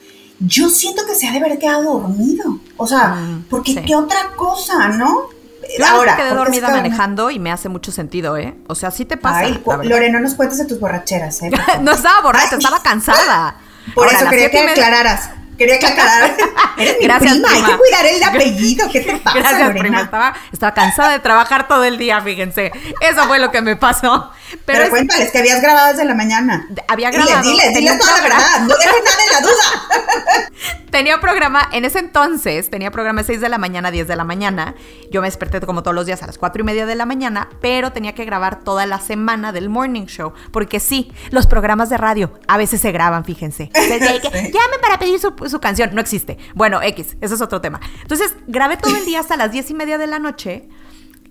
[0.45, 2.59] yo siento que se ha de haber quedado dormido.
[2.77, 5.29] O sea, mm, porque qué otra cosa, ¿no?
[5.77, 8.55] Yo Ahora, quedé dormida manejando y me hace mucho sentido, ¿eh?
[8.67, 9.39] O sea, sí te pasa.
[9.39, 11.51] Ay, Lore, no nos cuentes de tus borracheras, ¿eh?
[11.81, 13.55] no estaba borracha, estaba cansada.
[13.95, 15.29] Por eso quería que aclararas.
[15.57, 16.35] Quería que aclarar.
[16.77, 17.49] Eres mi Gracias, prima.
[17.51, 18.89] Hay que cuidar el apellido.
[18.91, 20.01] ¿Qué te pasa, Gracias, prima.
[20.01, 22.71] Estaba, estaba cansada de trabajar todo el día, fíjense.
[23.01, 24.31] Eso fue lo que me pasó.
[24.65, 26.67] Pero, cuéntales que habías grabado desde la mañana.
[26.87, 27.41] Había grabado.
[27.41, 28.59] Dile, dile, dile toda la verdad.
[28.61, 30.49] No dejes nada en la duda.
[30.93, 34.75] tenía programa, en ese entonces, tenía programa 6 de la mañana, 10 de la mañana.
[35.11, 37.49] Yo me desperté como todos los días a las 4 y media de la mañana,
[37.61, 40.33] pero tenía que grabar toda la semana del morning show.
[40.51, 43.71] Porque sí, los programas de radio a veces se graban, fíjense.
[43.73, 45.95] Llame para pedir su, su canción.
[45.95, 46.37] No existe.
[46.53, 47.79] Bueno, X, eso es otro tema.
[48.01, 50.69] Entonces, grabé todo el día hasta las 10 y media de la noche.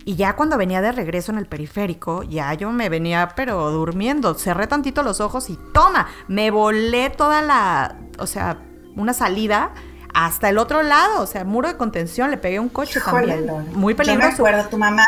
[0.04, 4.34] Y ya cuando venía de regreso en el periférico, ya yo me venía pero durmiendo.
[4.34, 8.58] Cerré tantito los ojos y toma, me volé toda la, o sea,
[8.96, 9.70] una salida
[10.14, 13.46] hasta el otro lado, o sea, muro de contención, le pegué un coche también.
[13.72, 14.22] Muy peligroso.
[14.22, 15.06] Yo me acuerdo, tu mamá,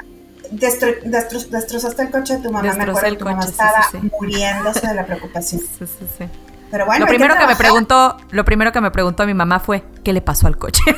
[0.50, 3.86] destrozaste el coche de tu mamá, me acuerdo que tu mamá estaba
[4.20, 5.60] muriéndose de la preocupación.
[5.78, 6.24] Sí, sí, sí.
[6.70, 9.84] Pero bueno, lo primero que, me preguntó, lo primero que me preguntó mi mamá fue,
[10.02, 10.82] ¿qué le pasó al coche?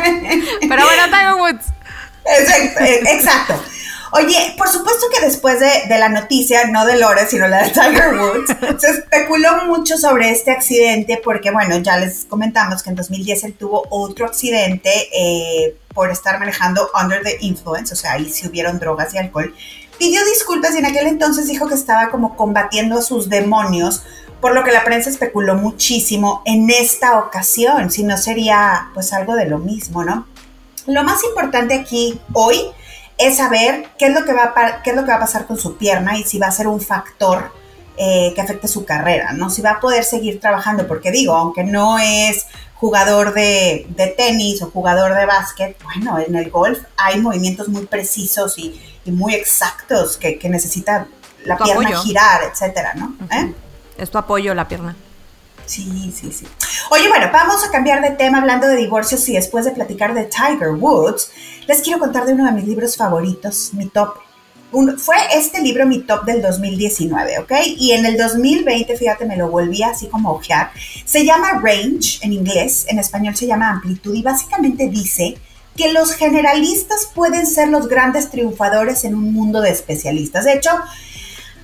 [0.60, 1.66] Pero bueno, Tiger Woods.
[2.24, 3.54] Exacto, eh, exacto.
[4.12, 8.14] Oye, por supuesto que después de, la noticia, no de Lore, sino la de Tiger
[8.14, 13.44] Woods, se especuló mucho sobre este accidente porque, bueno, ya les comentamos que en 2010
[13.44, 18.48] él tuvo otro accidente eh, por estar manejando under the influence, o sea, ahí sí
[18.48, 19.54] hubieron drogas y alcohol.
[19.96, 24.02] Pidió disculpas y en aquel entonces dijo que estaba como combatiendo a sus demonios,
[24.40, 29.36] por lo que la prensa especuló muchísimo en esta ocasión, si no sería pues algo
[29.36, 30.26] de lo mismo, ¿no?
[30.86, 32.60] Lo más importante aquí hoy
[33.18, 35.46] es saber qué es lo que va a, qué es lo que va a pasar
[35.46, 37.52] con su pierna y si va a ser un factor
[37.96, 39.50] eh, que afecte su carrera, ¿no?
[39.50, 44.70] Si va a poder seguir trabajando, porque digo, aunque no es jugador de, tenis o
[44.70, 50.38] jugador de básquet, bueno, en el golf hay movimientos muy precisos y, muy exactos que,
[50.48, 51.06] necesita
[51.44, 53.16] la pierna girar, etcétera, ¿no?
[53.30, 53.52] ¿Eh?
[53.98, 54.96] Es tu apoyo la pierna.
[55.70, 56.44] Sí, sí, sí.
[56.90, 60.24] Oye, bueno, vamos a cambiar de tema hablando de divorcios y después de platicar de
[60.24, 61.30] Tiger Woods,
[61.68, 64.14] les quiero contar de uno de mis libros favoritos, mi top.
[64.98, 67.52] fue este libro mi top del 2019, ¿ok?
[67.76, 70.72] Y en el 2020, fíjate, me lo volví así como ojear.
[71.04, 75.38] Se llama Range en inglés, en español se llama Amplitud y básicamente dice
[75.76, 80.46] que los generalistas pueden ser los grandes triunfadores en un mundo de especialistas.
[80.46, 80.72] De hecho,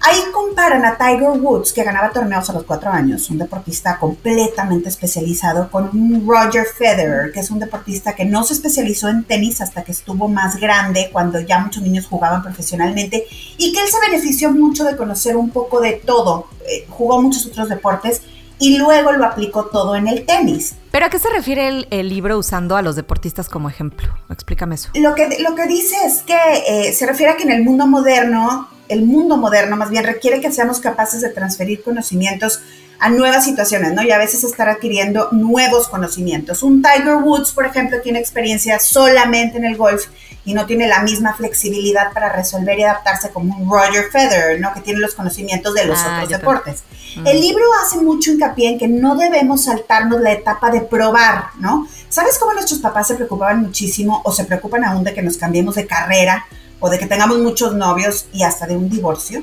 [0.00, 4.88] Ahí comparan a Tiger Woods, que ganaba torneos a los cuatro años, un deportista completamente
[4.88, 9.60] especializado, con un Roger Federer, que es un deportista que no se especializó en tenis
[9.60, 14.00] hasta que estuvo más grande, cuando ya muchos niños jugaban profesionalmente, y que él se
[14.00, 16.46] benefició mucho de conocer un poco de todo.
[16.68, 18.22] Eh, jugó muchos otros deportes
[18.58, 20.74] y luego lo aplicó todo en el tenis.
[20.90, 24.08] ¿Pero a qué se refiere el, libro usando a los deportistas como ejemplo?
[24.30, 24.90] Explícame eso.
[24.94, 27.86] Lo que, lo que dice es que eh, se refiere a que en el mundo
[27.86, 32.60] moderno el mundo moderno más bien requiere que seamos capaces de transferir conocimientos
[32.98, 34.02] a nuevas situaciones, ¿no?
[34.02, 36.62] Y a veces estar adquiriendo nuevos conocimientos.
[36.62, 40.06] Un Tiger Woods, por ejemplo, tiene experiencia solamente en el golf
[40.44, 44.72] y no tiene la misma flexibilidad para resolver y adaptarse como un Roger Federer, ¿no?
[44.72, 46.84] Que tiene los conocimientos de los ah, otros deportes.
[47.16, 47.26] Mm.
[47.26, 51.86] El libro hace mucho hincapié en que no debemos saltarnos la etapa de probar, ¿no?
[52.08, 55.74] ¿Sabes cómo nuestros papás se preocupaban muchísimo o se preocupan aún de que nos cambiemos
[55.74, 56.46] de carrera?
[56.80, 59.42] O de que tengamos muchos novios y hasta de un divorcio.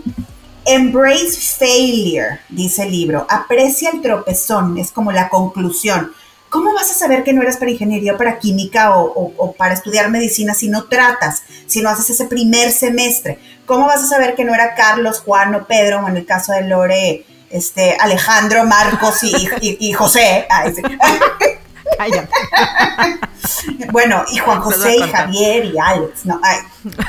[0.66, 3.26] Embrace failure, dice el libro.
[3.30, 6.14] Aprecia el tropezón, es como la conclusión.
[6.54, 10.54] ¿Cómo vas a saber que no eres para ingeniería para química o, para estudiar medicina
[10.54, 13.40] si no tratas, si no haces ese primer semestre?
[13.66, 16.54] ¿Cómo vas a saber que no era Carlos, Juan o Pedro, o en el caso
[16.54, 20.46] de Lore, este, Alejandro, Marcos y, y, José?
[23.92, 26.40] bueno, y Juan José y Javier y Alex, ¿no?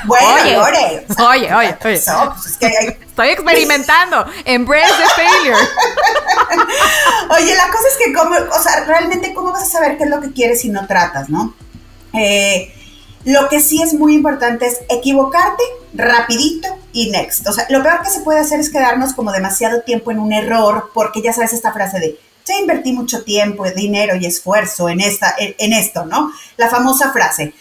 [0.05, 4.25] Bueno, oye, Lore, oye, oye, pues Estoy experimentando.
[4.43, 5.57] Embrace the failure.
[7.29, 10.09] oye, la cosa es que, cómo, o sea, realmente, ¿cómo vas a saber qué es
[10.09, 11.53] lo que quieres si no tratas, no?
[12.13, 12.73] Eh,
[13.25, 17.47] lo que sí es muy importante es equivocarte rapidito y next.
[17.47, 20.31] O sea, lo peor que se puede hacer es quedarnos como demasiado tiempo en un
[20.31, 25.01] error, porque ya sabes esta frase de ya invertí mucho tiempo, dinero y esfuerzo en,
[25.01, 26.31] esta, en, esto, ¿no?
[26.57, 27.53] La famosa frase,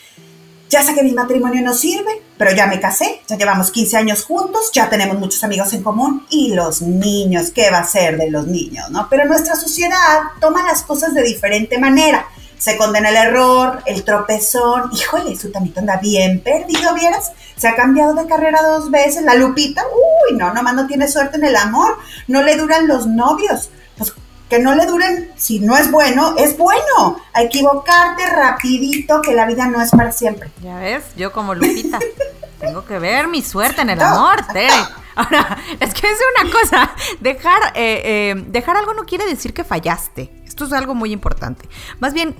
[0.69, 4.25] ya sé que mi matrimonio no sirve, pero ya me casé, ya llevamos 15 años
[4.25, 8.31] juntos, ya tenemos muchos amigos en común y los niños, ¿qué va a ser de
[8.31, 9.09] los niños, no?
[9.09, 12.27] Pero nuestra sociedad toma las cosas de diferente manera.
[12.59, 14.91] Se condena el error, el tropezón.
[14.95, 17.33] Híjole, su tamito anda bien perdido, ¿vieras?
[17.57, 19.23] Se ha cambiado de carrera dos veces.
[19.23, 21.99] La Lupita, uy, no, nomás no tiene suerte en el amor.
[22.27, 23.69] No le duran los novios.
[24.55, 27.17] Que no le duren, si no es bueno, es bueno.
[27.33, 30.49] A equivocarte rapidito, que la vida no es para siempre.
[30.63, 31.99] Ya ves, yo como Lupita,
[32.61, 34.73] tengo que ver mi suerte en el amor, Tere.
[35.17, 39.65] Ahora, es que es una cosa, dejar, eh, eh, dejar algo no quiere decir que
[39.65, 40.33] fallaste.
[40.47, 41.69] Esto es algo muy importante.
[41.99, 42.37] Más bien,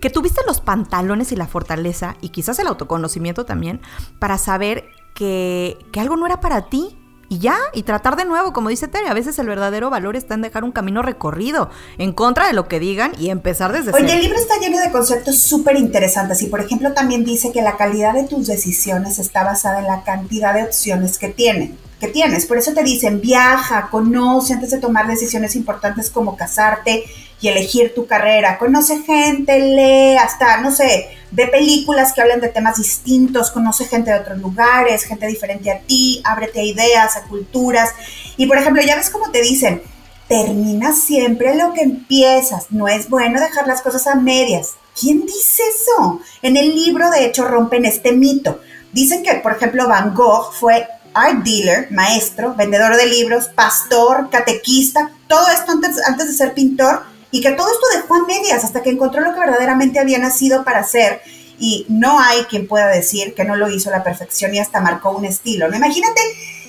[0.00, 3.80] que tuviste los pantalones y la fortaleza, y quizás el autoconocimiento también,
[4.18, 6.98] para saber que, que algo no era para ti
[7.32, 10.34] y ya, y tratar de nuevo, como dice Tere, a veces el verdadero valor está
[10.34, 14.12] en dejar un camino recorrido en contra de lo que digan y empezar desde Oye,
[14.12, 17.78] el libro está lleno de conceptos súper interesantes y, por ejemplo, también dice que la
[17.78, 22.46] calidad de tus decisiones está basada en la cantidad de opciones que tienen que tienes.
[22.46, 27.04] Por eso te dicen, viaja, conoce antes de tomar decisiones importantes como casarte
[27.42, 28.56] y elegir tu carrera.
[28.56, 34.12] Conoce gente, lee, hasta, no sé, ve películas que hablan de temas distintos, conoce gente
[34.12, 37.90] de otros lugares, gente diferente a ti, ábrete a ideas, a culturas.
[38.36, 39.82] Y por ejemplo, ya ves cómo te dicen,
[40.28, 42.70] termina siempre lo que empiezas.
[42.70, 44.70] No es bueno dejar las cosas a medias.
[44.98, 46.20] ¿Quién dice eso?
[46.42, 48.60] En el libro, de hecho, rompen este mito.
[48.92, 55.10] Dicen que, por ejemplo, Van Gogh fue art dealer, maestro, vendedor de libros, pastor, catequista,
[55.26, 57.02] todo esto antes, antes de ser pintor,
[57.32, 60.62] y que todo esto dejó a medias hasta que encontró lo que verdaderamente había nacido
[60.64, 61.20] para hacer.
[61.58, 64.80] Y no hay quien pueda decir que no lo hizo a la perfección y hasta
[64.80, 65.68] marcó un estilo.
[65.68, 65.76] ¿no?
[65.76, 66.20] Imagínate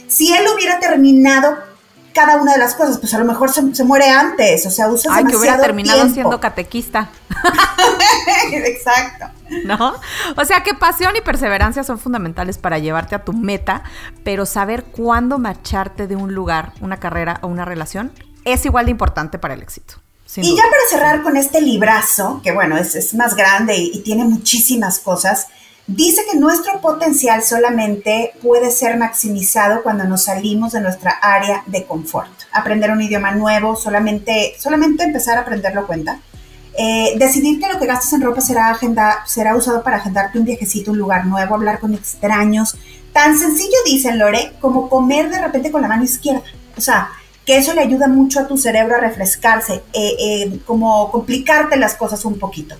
[0.07, 1.57] si él hubiera terminado
[2.13, 5.11] cada una de las cosas, pues a lo mejor se, muere antes, o sea, usa
[5.15, 7.09] Ay, que hubiera terminado siendo catequista.
[8.53, 9.25] Exacto.
[9.65, 9.95] ¿No?
[10.37, 13.83] O sea que pasión y perseverancia son fundamentales para llevarte a tu meta,
[14.23, 18.11] pero saber cuándo marcharte de un lugar, una carrera o una relación
[18.45, 20.02] es igual de importante para el éxito.
[20.35, 24.99] Y ya para cerrar con este librazo, que bueno, es, más grande y tiene muchísimas
[24.99, 25.47] cosas,
[25.85, 31.83] Dice que nuestro potencial solamente puede ser maximizado cuando nos salimos de nuestra área de
[31.83, 32.31] confort.
[32.53, 36.21] Aprender un idioma nuevo, solamente, solamente empezar a aprenderlo cuenta.
[36.77, 40.45] Eh, decidir que lo que gastas en ropa será, agenda, será usado para agendarte un
[40.45, 42.77] viajecito, un lugar nuevo, hablar con extraños.
[43.11, 46.43] Tan sencillo, dicen Lore, como comer de repente con la mano izquierda.
[46.77, 47.09] O sea,
[47.45, 51.95] que eso le ayuda mucho a tu cerebro a refrescarse, eh, eh, como complicarte las
[51.95, 52.75] cosas un poquito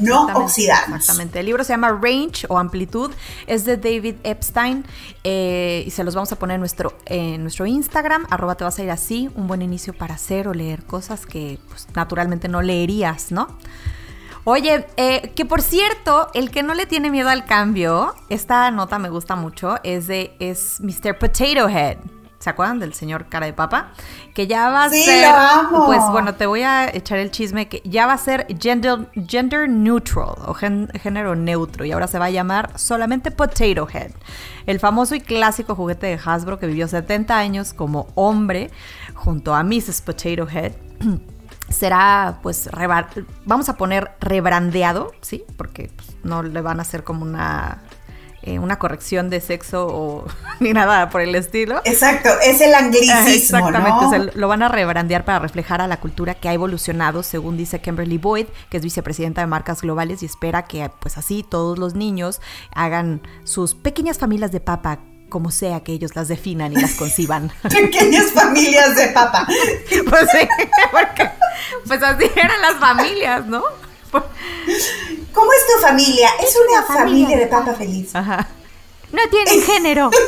[0.00, 0.84] no oxidar.
[0.84, 1.40] Exactamente.
[1.40, 3.10] El libro se llama Range o Amplitud,
[3.46, 4.84] es de David Epstein
[5.24, 8.78] eh, y se los vamos a poner en nuestro, en nuestro Instagram, arroba te vas
[8.78, 12.62] a ir así, un buen inicio para hacer o leer cosas que pues, naturalmente no
[12.62, 13.48] leerías, ¿no?
[14.44, 18.98] Oye, eh, que por cierto, el que no le tiene miedo al cambio, esta nota
[18.98, 21.18] me gusta mucho, es de es Mr.
[21.18, 21.98] Potato Head.
[22.48, 23.90] ¿Se acuerdan del señor cara de papa?
[24.34, 25.28] Que ya va a ser.
[25.84, 29.68] Pues bueno, te voy a echar el chisme que ya va a ser gender, gender
[29.68, 34.12] neutral o género neutro y ahora se va a llamar solamente Potato Head.
[34.64, 38.70] El famoso y clásico juguete de Hasbro que vivió 70 años como hombre
[39.12, 40.00] junto a Mrs.
[40.00, 40.72] Potato Head.
[41.68, 42.70] será pues
[43.44, 45.44] vamos a poner rebrandeado, ¿sí?
[45.58, 47.82] Porque pues, no le van a hacer como una
[48.48, 50.24] eh, una corrección de sexo o
[50.60, 51.82] ni nada por el estilo.
[51.84, 53.28] Exacto, es el anglicismo.
[53.28, 57.80] Exactamente, lo van a rebrandear para reflejar a la cultura que ha evolucionado, según dice
[57.80, 61.94] Kimberly Boyd, que es vicepresidenta de marcas globales y espera que pues así todos los
[61.94, 62.40] niños
[62.74, 67.52] hagan sus pequeñas familias de papa como sea que ellos las definan y las conciban.
[67.62, 69.46] Pequeñas familias de papa.
[70.08, 70.48] Pues sí,
[70.90, 71.30] porque
[71.86, 73.62] pues así eran las familias, ¿no?
[75.32, 76.28] ¿Cómo es tu familia?
[76.42, 78.14] Es, una, familia, de papa feliz.
[78.14, 78.48] Ajá.
[79.12, 80.10] No tiene género.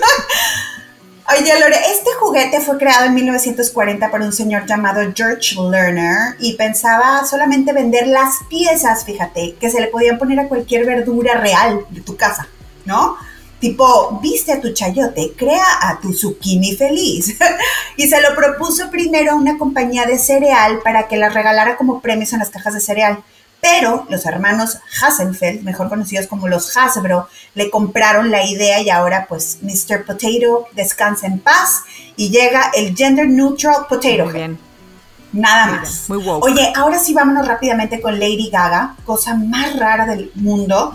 [1.32, 6.54] Oye, Lore, este juguete fue creado en 1940 por un señor llamado George Lerner y
[6.54, 11.86] pensaba solamente vender las piezas, fíjate, que se le podían poner a cualquier verdura real
[11.90, 12.48] de tu casa,
[12.84, 13.16] ¿no?
[13.60, 17.36] Tipo, viste a tu chayote, crea a tu zucchini feliz.
[17.96, 22.00] y se lo propuso primero a una compañía de cereal para que la regalara como
[22.00, 23.22] premios en las cajas de cereal.
[23.60, 29.26] Pero los hermanos Hasselfeld, mejor conocidos como los Hasbro, le compraron la idea y ahora
[29.28, 30.04] pues Mr.
[30.06, 31.82] Potato descansa en paz
[32.16, 34.58] y llega el Gender Neutral Potato Bien.
[35.32, 36.08] Nada más.
[36.08, 36.40] Muy wow.
[36.42, 40.92] Oye, ahora sí vámonos rápidamente con Lady Gaga, cosa más rara del mundo.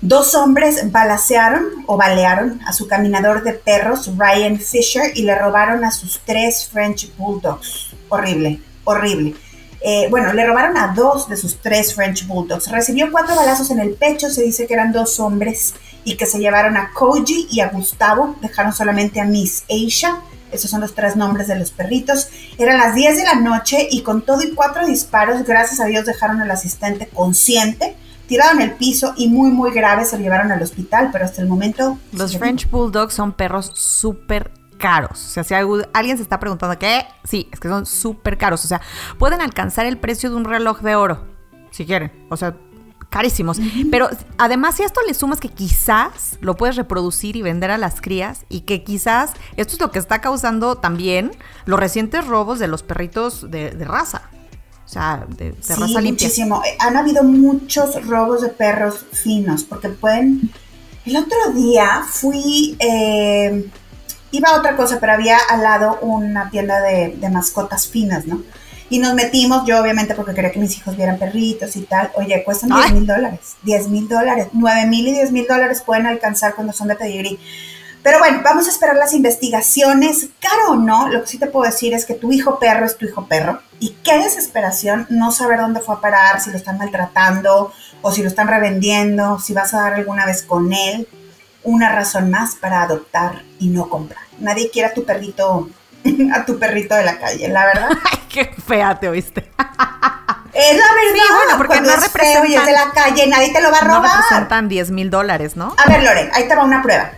[0.00, 5.82] Dos hombres balacearon o balearon a su caminador de perros, Ryan Fisher, y le robaron
[5.82, 7.94] a sus tres French Bulldogs.
[8.10, 9.34] Horrible, horrible.
[9.86, 12.70] Eh, bueno, le robaron a dos de sus tres French Bulldogs.
[12.70, 16.38] Recibió cuatro balazos en el pecho, se dice que eran dos hombres y que se
[16.38, 20.20] llevaron a Koji y a Gustavo, dejaron solamente a Miss Asia.
[20.50, 22.28] Esos son los tres nombres de los perritos.
[22.56, 26.06] Eran las 10 de la noche y con todo y cuatro disparos, gracias a Dios
[26.06, 27.94] dejaron al asistente consciente
[28.26, 31.48] tiraron el piso y muy muy grave se lo llevaron al hospital, pero hasta el
[31.48, 31.98] momento...
[32.12, 34.50] Los French Bulldogs son perros súper
[34.84, 35.12] caros.
[35.12, 38.66] O sea, si alguien se está preguntando qué, sí, es que son súper caros.
[38.66, 38.82] O sea,
[39.18, 41.24] pueden alcanzar el precio de un reloj de oro,
[41.70, 42.12] si quieren.
[42.28, 42.54] O sea,
[43.08, 43.58] carísimos.
[43.90, 47.78] Pero además, si a esto le sumas que quizás lo puedes reproducir y vender a
[47.78, 51.30] las crías y que quizás esto es lo que está causando también
[51.64, 54.28] los recientes robos de los perritos de, raza.
[54.84, 56.26] O sea, de, raza limpia.
[56.26, 56.62] Muchísimo.
[56.62, 60.52] Eh, han habido muchos robos de perros finos porque pueden...
[61.06, 62.76] El otro día fui...
[62.80, 63.70] Eh,
[64.36, 68.42] iba a otra cosa, pero había al lado una tienda de, mascotas finas, ¿no?
[68.90, 72.10] Y nos metimos, yo obviamente porque quería que mis hijos vieran perritos y tal.
[72.16, 73.56] Oye, cuestan 10 mil dólares.
[73.62, 74.48] 10 mil dólares.
[74.52, 77.38] 9 mil y 10 mil dólares pueden alcanzar cuando son de pedigrí.
[78.04, 80.28] Pero bueno, vamos a esperar las investigaciones.
[80.38, 82.98] Caro o no, lo que sí te puedo decir es que tu hijo perro es
[82.98, 83.60] tu hijo perro.
[83.80, 88.20] Y qué desesperación no saber dónde fue a parar, si lo están maltratando o si
[88.20, 91.08] lo están revendiendo, si vas a dar alguna vez con él.
[91.62, 94.23] Una razón más para adoptar y no comprar.
[94.38, 95.68] Nadie quiere a tu perrito
[96.34, 97.88] a tu perrito de la calle, la verdad.
[98.10, 99.50] Ay, qué fea te oíste.
[100.52, 101.14] Es la verdad.
[101.14, 103.70] Sí, bueno, porque cuando no es feo y es de la calle, nadie te lo
[103.72, 104.10] va a No robar.
[104.18, 105.74] representan 10 mil dólares, ¿no?
[105.84, 107.10] A ver, Lore, ahí te va una prueba.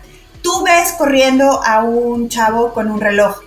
[0.43, 3.41] Tú ves corriendo a un chavo con un reloj.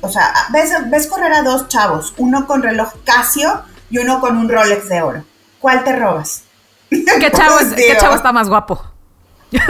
[0.00, 4.36] O sea, ves, ves correr a dos chavos, uno con reloj Casio y uno con
[4.36, 5.24] un Rolex de oro.
[5.58, 6.44] ¿Cuál te robas?
[6.88, 8.80] ¿Qué chavo, es- ¿qué chavo está más guapo?
[9.50, 9.64] Esa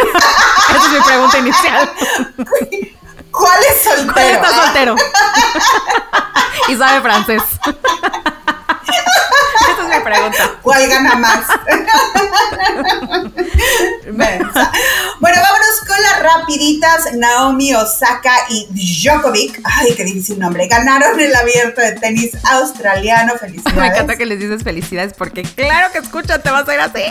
[0.77, 1.91] es mi pregunta inicial.
[3.37, 4.13] ¿Cuál es soltero?
[4.15, 4.97] ¿Cuál está soltero?
[6.69, 7.43] y sabe francés.
[9.61, 10.51] Esa es mi pregunta.
[10.63, 11.45] ¿Cuál gana más?
[15.21, 17.13] Bueno, vámonos con las rapiditas.
[17.15, 23.35] Naomi Osaka y Djokovic, ay, qué difícil nombre, ganaron el abierto de tenis australiano.
[23.35, 23.77] Felicidades.
[23.77, 27.03] Me encanta que les dices felicidades porque claro que escucha, te vas a ir así.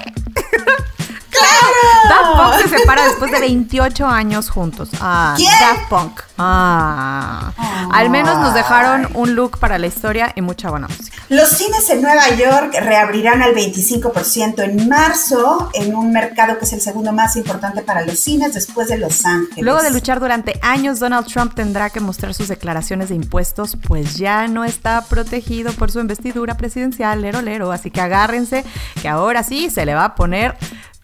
[1.37, 1.75] ¡Claro!
[2.09, 4.89] Daft Punk se separa después de 28 años juntos.
[5.01, 5.35] Ah.
[5.37, 6.21] Daft Punk.
[6.37, 7.51] Ah.
[7.91, 11.17] Al menos nos dejaron un look para la historia y mucha buena música.
[11.29, 16.73] Los cines en Nueva York reabrirán al 25% en marzo, en un mercado que es
[16.73, 19.63] el segundo más importante para los cines después de Los Ángeles.
[19.63, 24.15] Luego de luchar durante años, Donald Trump tendrá que mostrar sus declaraciones de impuestos, pues
[24.15, 27.71] ya no está protegido por su investidura presidencial, lero lero.
[27.71, 28.63] Así que agárrense,
[29.01, 30.57] que ahora sí se le va a poner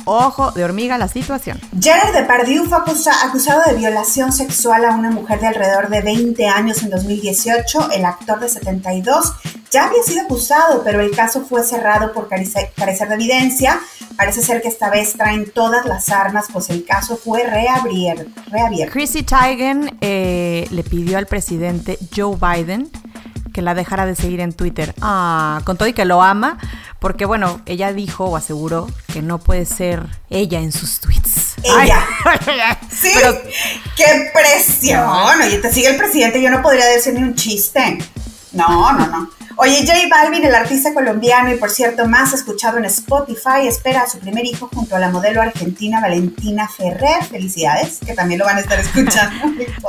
[0.05, 1.59] ojo de hormiga la situación.
[1.79, 6.47] Gerard Depardieu fue acusa- acusado de violación sexual a una mujer de alrededor de 20
[6.47, 7.91] años en 2018.
[7.91, 9.33] El actor de 72
[9.71, 13.79] ya había sido acusado, pero el caso fue cerrado por carece- carecer de evidencia.
[14.17, 18.91] Parece ser que esta vez traen todas las armas, pues el caso fue reabrier- reabierto.
[18.93, 22.89] Chrissy Teigen eh, le pidió al presidente Joe Biden
[23.53, 24.93] que la dejara de seguir en Twitter.
[25.01, 26.57] Ah, con todo y que lo ama,
[27.01, 31.55] porque bueno, ella dijo o aseguró que no puede ser ella en sus tweets.
[31.63, 32.05] Ella.
[32.23, 33.41] Ay, Sí, pero
[33.97, 35.09] qué presión.
[35.09, 37.97] Oye, te sigue el presidente, yo no podría decir ni un chiste.
[38.51, 39.29] No, no, no.
[39.57, 44.07] Oye, J Balvin, el artista colombiano y por cierto más escuchado en Spotify, espera a
[44.07, 47.23] su primer hijo junto a la modelo argentina Valentina Ferrer.
[47.29, 49.35] Felicidades, que también lo van a estar escuchando.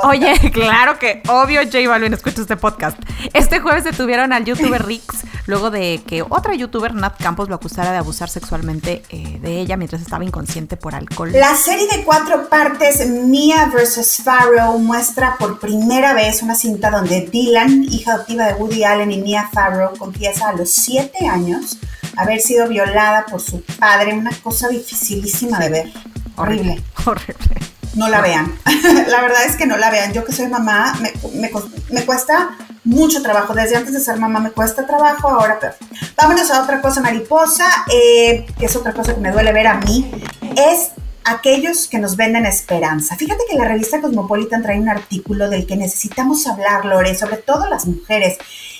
[0.03, 2.97] Oye, claro que obvio J Balvin escucha este podcast.
[3.33, 7.91] Este jueves detuvieron al youtuber Rix luego de que otra youtuber, Nat Campos, lo acusara
[7.91, 11.31] de abusar sexualmente eh, de ella mientras estaba inconsciente por alcohol.
[11.33, 14.21] La serie de cuatro partes, Mia vs.
[14.23, 19.21] Farrow, muestra por primera vez una cinta donde Dylan, hija adoptiva de Woody Allen y
[19.21, 21.77] Mia Farrow, confiesa a los siete años
[22.17, 24.13] haber sido violada por su padre.
[24.13, 25.93] Una cosa dificilísima de ver.
[26.35, 26.83] Horrible.
[27.05, 27.57] Horrible.
[27.95, 28.57] No la vean.
[29.07, 30.13] la verdad es que no la vean.
[30.13, 31.51] Yo que soy mamá, me, me
[31.91, 33.53] me cuesta mucho trabajo.
[33.53, 35.75] Desde antes de ser mamá me cuesta trabajo, ahora peor.
[36.17, 39.75] Vámonos a otra cosa mariposa, eh, que es otra cosa que me duele ver a
[39.75, 40.11] mí.
[40.55, 40.91] Es
[41.25, 43.15] aquellos que nos venden esperanza.
[43.15, 47.67] Fíjate que la revista Cosmopolitan trae un artículo del que necesitamos hablar, Lore, sobre todo
[47.67, 48.37] las mujeres.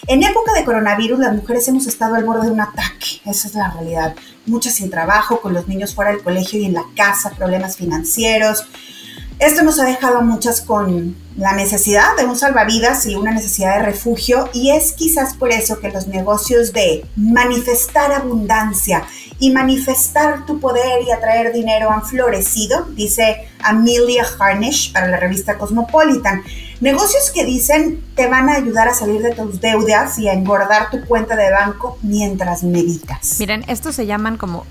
[0.08, 3.21] En época de coronavirus, las mujeres hemos estado al borde de un ataque.
[3.25, 4.15] Esa es la realidad.
[4.45, 8.65] Muchas sin trabajo, con los niños fuera del colegio y en la casa, problemas financieros.
[9.39, 13.78] Esto nos ha dejado a muchas con la necesidad de un salvavidas y una necesidad
[13.78, 19.04] de refugio y es quizás por eso que los negocios de manifestar abundancia
[19.39, 25.58] y manifestar tu poder y atraer dinero han florecido, dice Amelia Harnish para la revista
[25.58, 26.43] Cosmopolitan.
[26.80, 30.91] Negocios que dicen te van a ayudar a salir de tus deudas y a engordar
[30.91, 33.39] tu cuenta de banco mientras meditas.
[33.39, 34.65] Miren, estos se llaman como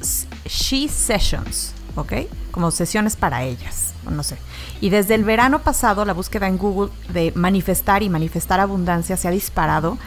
[0.47, 2.13] She Sessions, ¿ok?
[2.51, 4.37] Como sesiones para ellas, no sé.
[4.81, 9.29] Y desde el verano pasado la búsqueda en Google de manifestar y manifestar abundancia se
[9.29, 9.99] ha disparado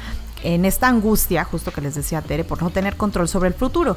[0.43, 3.95] en esta angustia, justo que les decía Tere, por no tener control sobre el futuro.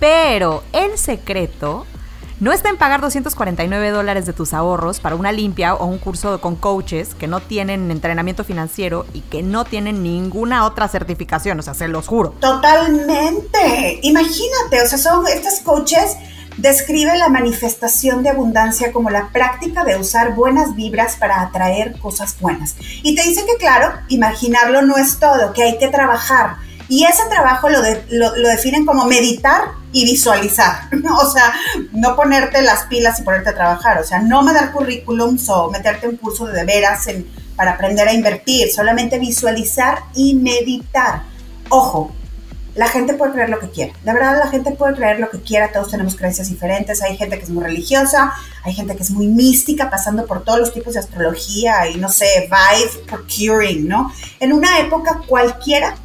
[0.00, 1.86] Pero el secreto
[2.38, 6.38] no está en pagar 249 dólares de tus ahorros para una limpia o un curso
[6.40, 11.62] con coaches que no tienen entrenamiento financiero y que no tienen ninguna otra certificación, o
[11.62, 12.34] sea, se los juro.
[12.40, 14.00] Totalmente.
[14.02, 16.16] Imagínate, o sea, son estos coaches
[16.56, 22.36] describen la manifestación de abundancia como la práctica de usar buenas vibras para atraer cosas
[22.40, 22.76] buenas.
[23.02, 26.56] Y te dicen que, claro, imaginarlo no es todo, que hay que trabajar.
[26.88, 30.88] Y ese trabajo lo, lo, definen como meditar y visualizar.
[31.20, 31.52] O sea,
[31.92, 33.98] no ponerte las pilas y ponerte a trabajar.
[34.00, 38.12] O sea, no mandar currículums o meterte en curso de veras en- para aprender a
[38.12, 38.70] invertir.
[38.72, 41.22] Solamente visualizar y meditar.
[41.70, 42.12] Ojo,
[42.76, 43.92] la gente puede creer lo que quiera.
[44.04, 45.72] De verdad, la gente puede creer lo que quiera.
[45.72, 47.02] Todos tenemos creencias diferentes.
[47.02, 48.32] Hay gente que es muy religiosa,
[48.64, 52.08] hay gente que es muy mística, pasando por todos los tipos de astrología y no
[52.10, 54.12] sé, vibe procuring, ¿no?
[54.40, 55.96] En una época cualquiera,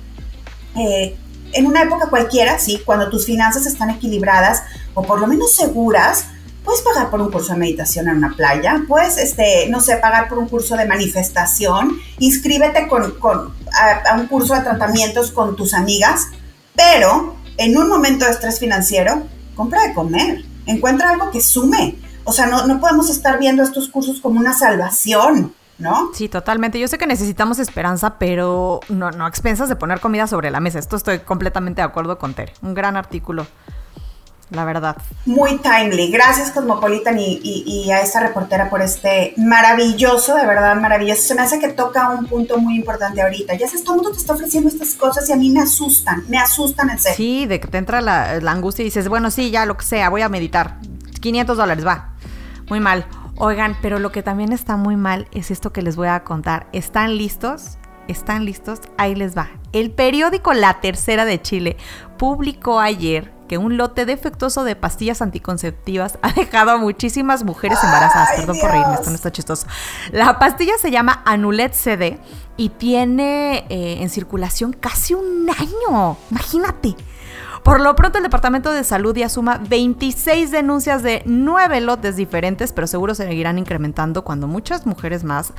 [0.77, 1.15] eh,
[1.51, 4.63] en una época cualquiera, sí, cuando tus finanzas están equilibradas
[4.93, 6.25] o por lo menos seguras,
[6.63, 10.29] puedes pagar por un curso de meditación en una playa, puedes, este, no sé, pagar
[10.29, 15.73] por un curso de manifestación, inscríbete con, con a, un curso de tratamientos con tus
[15.73, 16.27] amigas,
[16.75, 19.23] pero en un momento de estrés financiero,
[19.55, 21.97] compra de comer, encuentra algo que sume.
[22.23, 25.53] O sea, no, no podemos estar viendo estos cursos como una salvación.
[25.81, 26.11] ¿no?
[26.13, 26.79] Sí, totalmente.
[26.79, 30.79] Yo sé que necesitamos esperanza, pero no, no expensas de poner comida sobre la mesa.
[30.79, 32.53] Esto estoy completamente de acuerdo con Tere.
[32.61, 33.47] Un gran artículo,
[34.51, 34.97] la verdad.
[35.25, 36.11] Muy timely.
[36.11, 41.21] Gracias, Cosmopolitan, y, a esta reportera por este maravilloso, de verdad maravilloso.
[41.21, 43.55] Se me hace que toca un punto muy importante ahorita.
[43.55, 46.23] Ya sabes, todo el mundo te está ofreciendo estas cosas y a mí me asustan,
[46.27, 47.17] me asustan en serio.
[47.17, 49.85] Sí, de que te entra la, la angustia y dices, bueno, sí, ya lo que
[49.85, 50.77] sea, voy a meditar.
[51.21, 52.13] 500 dólares, va.
[52.69, 53.05] Muy mal.
[53.37, 56.67] Oigan, pero lo que también está muy mal es esto que les voy a contar.
[56.73, 57.77] ¿Están listos?
[58.07, 58.81] ¿Están listos?
[58.97, 59.49] Ahí les va.
[59.71, 61.77] El periódico La Tercera de Chile
[62.17, 68.29] publicó ayer que un lote defectuoso de pastillas anticonceptivas ha dejado a muchísimas mujeres embarazadas.
[68.37, 69.67] Perdón por reírme, esto no está chistoso.
[70.13, 72.17] La pastilla se llama Anulet CD
[72.55, 76.15] y tiene eh, en circulación casi un año.
[76.29, 76.95] Imagínate.
[77.61, 82.71] Por lo pronto, el Departamento de Salud ya suma 26 denuncias de nueve lotes diferentes,
[82.71, 85.51] pero seguro se seguirán incrementando cuando muchas mujeres más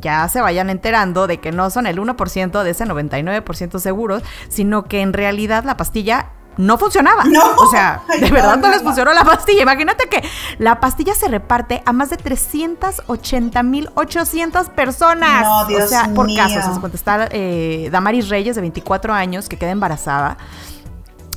[0.00, 4.86] ya se vayan enterando de que no son el 1% de ese 99% seguros, sino
[4.86, 7.24] que en realidad la pastilla no funcionaba.
[7.24, 7.54] No.
[7.56, 9.62] O sea, de verdad no, les funcionó la pastilla.
[9.62, 10.22] Imagínate que
[10.58, 15.44] la pastilla se reparte a más de 380.800 personas.
[15.44, 16.64] No, Dios o sea, por casos.
[16.64, 20.36] Sea, está eh, Damaris Reyes, de 24 años, que queda embarazada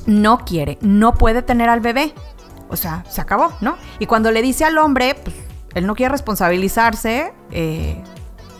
[0.06, 2.14] no quiere, no puede tener al bebé.
[2.68, 3.76] O sea, se acabó, ¿no?
[3.98, 5.36] Y cuando le dice al hombre, pues
[5.74, 8.02] él no quiere responsabilizarse, eh,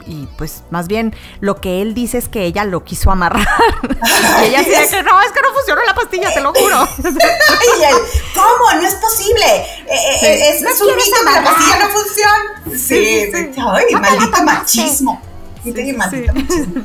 [0.07, 3.47] y pues más bien lo que él dice es que ella lo quiso amarrar.
[4.43, 6.89] y ella dice que no, es que no funcionó la pastilla, te lo juro.
[6.99, 7.95] y él,
[8.35, 8.81] ¿cómo?
[8.81, 9.47] No es posible.
[9.47, 12.79] Eh, eh, es, un mito la pastilla no funciona.
[12.79, 15.23] Sí, ay, maldito machismo.
[15.63, 16.85] Sí, maldito machismo.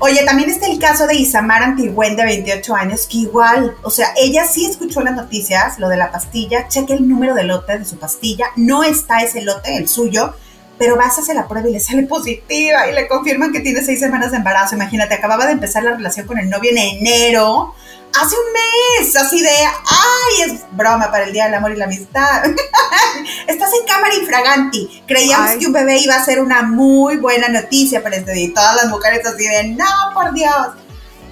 [0.00, 4.12] Oye, también está el caso de Isamar Antigüen, de 28 años, que igual, o sea,
[4.16, 7.84] ella sí escuchó las noticias, lo de la pastilla, cheque el número de lote de
[7.84, 10.34] su pastilla, no está ese lote, el suyo,
[10.78, 13.82] pero vas a hacer la prueba y le sale positiva y le confirman que tiene
[13.82, 14.76] seis semanas de embarazo.
[14.76, 17.74] Imagínate, acababa de empezar la relación con el novio en enero
[18.14, 21.84] hace un mes, así de, ay, es broma para el Día del Amor y la
[21.84, 22.44] Amistad.
[23.46, 25.02] Estás en cámara infraganti.
[25.06, 28.46] Creíamos que un bebé iba a ser una muy buena noticia para este día.
[28.46, 30.52] Y todas las mujeres así de, no, por Dios.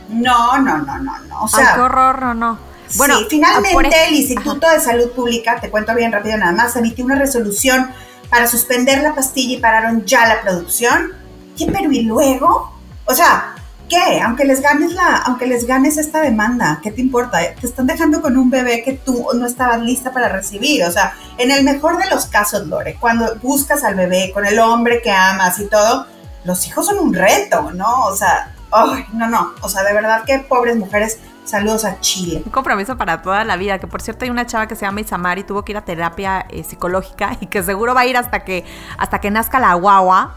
[0.08, 1.42] No, no, no, no, no.
[1.42, 2.58] O sea, qué horror, no, no.
[2.94, 7.04] Bueno, sí, finalmente el Instituto de Salud Pública, te cuento bien rápido nada más, emitió
[7.04, 7.90] una resolución
[8.30, 11.12] para suspender la pastilla y pararon ya la producción.
[11.56, 12.72] ¿Qué, pero y luego?
[13.04, 13.54] O sea,
[13.88, 14.20] ¿qué?
[14.20, 17.38] Aunque les ganes la, aunque les ganes esta demanda, ¿qué te importa?
[17.60, 20.84] Te están dejando con un bebé que tú no estabas lista para recibir.
[20.84, 24.58] O sea, en el mejor de los casos, Lore, cuando buscas al bebé con el
[24.58, 26.06] hombre que amas y todo,
[26.44, 28.04] los hijos son un reto, ¿no?
[28.04, 29.54] O sea, ay, no, no.
[29.62, 31.18] O sea, de verdad que pobres mujeres.
[31.46, 32.42] Saludos a Chile.
[32.44, 35.00] Un compromiso para toda la vida, que por cierto hay una chava que se llama
[35.00, 38.16] Isamar y tuvo que ir a terapia eh, psicológica y que seguro va a ir
[38.16, 38.64] hasta que,
[38.98, 40.34] hasta que nazca la guagua,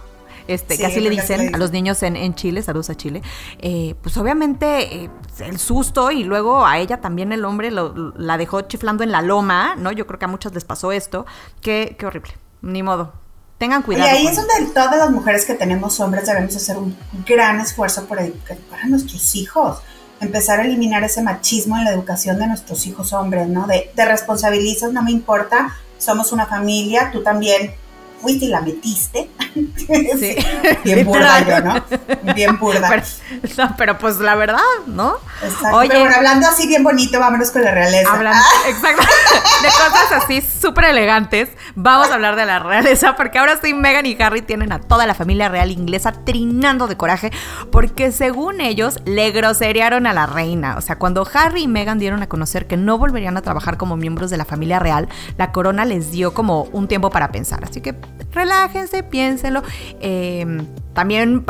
[0.48, 3.22] este, que así le dicen a los niños en, Chile, saludos a Chile,
[3.60, 8.62] eh, pues obviamente eh, el susto y luego a ella también el hombre la dejó
[8.62, 9.92] chiflando en la loma, ¿no?
[9.92, 11.26] Yo creo que a muchas les pasó esto.
[11.62, 12.32] Qué, qué horrible,
[12.62, 13.14] ni modo.
[13.60, 14.08] Tengan cuidado.
[14.08, 16.98] Y ahí es donde todas las mujeres que tenemos hombres debemos hacer un
[17.28, 19.82] gran esfuerzo por educar a nuestros hijos
[20.22, 23.68] empezar a eliminar ese machismo en la educación de nuestros hijos hombres, ¿no?
[23.68, 27.74] De te responsabilizas, no me importa, somos una familia, tú también
[28.20, 29.30] fuiste y la metiste.
[29.90, 30.36] Sí.
[30.84, 32.34] Bien burda yo, ¿no?
[32.36, 32.88] Bien burda.
[32.90, 35.16] Pero, pero, pues la verdad, ¿no?
[35.42, 35.78] Exacto.
[35.78, 38.14] Oye, pero bueno, hablando así bien bonito, vámonos con la realeza.
[38.14, 39.02] Hablando, exacto.
[39.64, 44.06] De cosas así súper elegantes, vamos a hablar de la realeza, porque ahora sí Meghan
[44.06, 47.32] y Harry tienen a toda la familia real inglesa trinando de coraje,
[47.72, 50.76] porque según ellos le groserearon a la reina.
[50.78, 53.98] O sea, cuando Harry y Meghan dieron a conocer que no volverían a trabajar como
[53.98, 57.64] miembros de la familia real, la corona les dio como un tiempo para pensar.
[57.64, 57.96] Así que
[58.34, 59.64] relájense, piénsenlo.
[60.00, 61.46] Em, también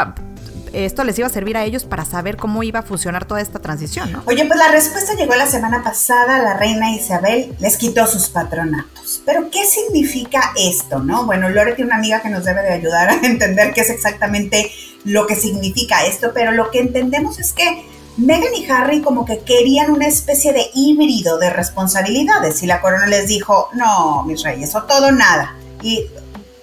[0.74, 3.60] esto les iba a servir a ellos para saber cómo iba a funcionar toda esta
[3.60, 4.24] transición, ¿no?
[4.26, 9.22] Oye, pues la respuesta llegó la semana pasada, la reina Isabel les quitó sus patronatos.
[9.26, 11.26] Pero ¿qué significa esto, no?
[11.26, 14.72] Bueno, Lore tiene una amiga que nos debe de ayudar a entender qué es exactamente
[15.05, 17.86] lo que significa esto, pero lo que entendemos es que
[18.18, 23.07] Meghan y Harry como que querían una especie de híbrido de responsabilidades y la corona
[23.07, 25.55] les dijo, no, mis reyes, o todo nada.
[25.82, 26.07] Y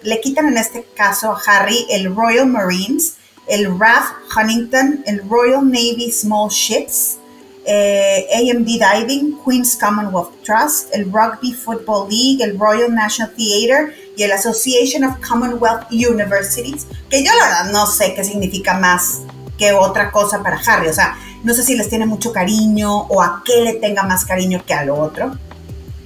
[0.06, 3.16] le quitan en este caso a Harry el Royal Marines,
[3.48, 4.04] el RAF
[4.36, 7.18] Huntington, el Royal Navy Small Ships,
[7.64, 14.22] eh, AMD Diving, Queen's Commonwealth Trust, el Rugby Football League, el Royal National Theatre y
[14.22, 19.22] el Association of Commonwealth Universities, que yo la verdad no sé qué significa más
[19.58, 23.20] que otra cosa para Harry, o sea, no sé si les tiene mucho cariño o
[23.20, 25.36] a qué le tenga más cariño que a lo otro,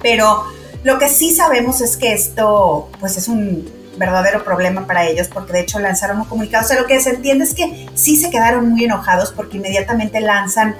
[0.01, 0.45] pero
[0.83, 5.53] lo que sí sabemos es que esto pues es un verdadero problema para ellos porque
[5.53, 8.29] de hecho lanzaron un comunicado, o sea, lo que se entiende es que sí se
[8.29, 10.75] quedaron muy enojados porque inmediatamente lanzan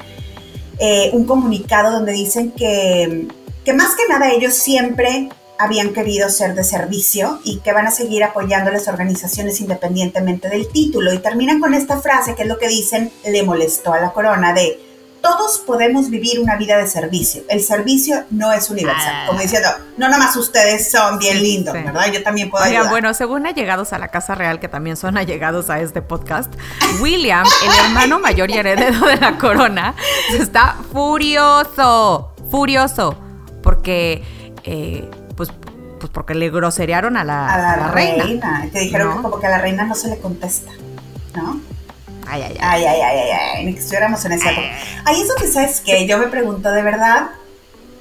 [0.80, 3.28] eh, un comunicado donde dicen que,
[3.64, 7.92] que más que nada ellos siempre habían querido ser de servicio y que van a
[7.92, 11.14] seguir apoyando a las organizaciones independientemente del título.
[11.14, 14.54] Y terminan con esta frase que es lo que dicen, le molestó a la corona
[14.54, 14.80] de,
[15.22, 17.44] todos podemos vivir una vida de servicio.
[17.48, 19.14] El servicio no es universal.
[19.14, 19.24] Ah.
[19.28, 22.12] Como diciendo, no nomás ustedes son bien lindos, ¿verdad?
[22.12, 22.90] Yo también puedo ayudar.
[22.90, 26.54] bueno, según allegados a la Casa Real, que también son allegados a este podcast,
[27.00, 29.96] William, el hermano mayor y heredero de la corona,
[30.34, 33.18] está furioso, furioso,
[33.64, 34.24] porque...
[34.64, 35.50] Eh, pues,
[36.00, 38.70] pues porque le groserearon a la, a la, reina.
[38.72, 40.72] Te dijeron que como que a la reina no se le contesta,
[41.36, 41.60] ¿no?
[42.32, 42.58] Ay, ay, ay.
[42.62, 43.66] Ay, ay, ay, ay, ay.
[43.66, 44.68] Ni que estuviéramos en esa época.
[45.04, 47.32] Ahí es donde, ¿sabes que Yo me pregunto, de verdad,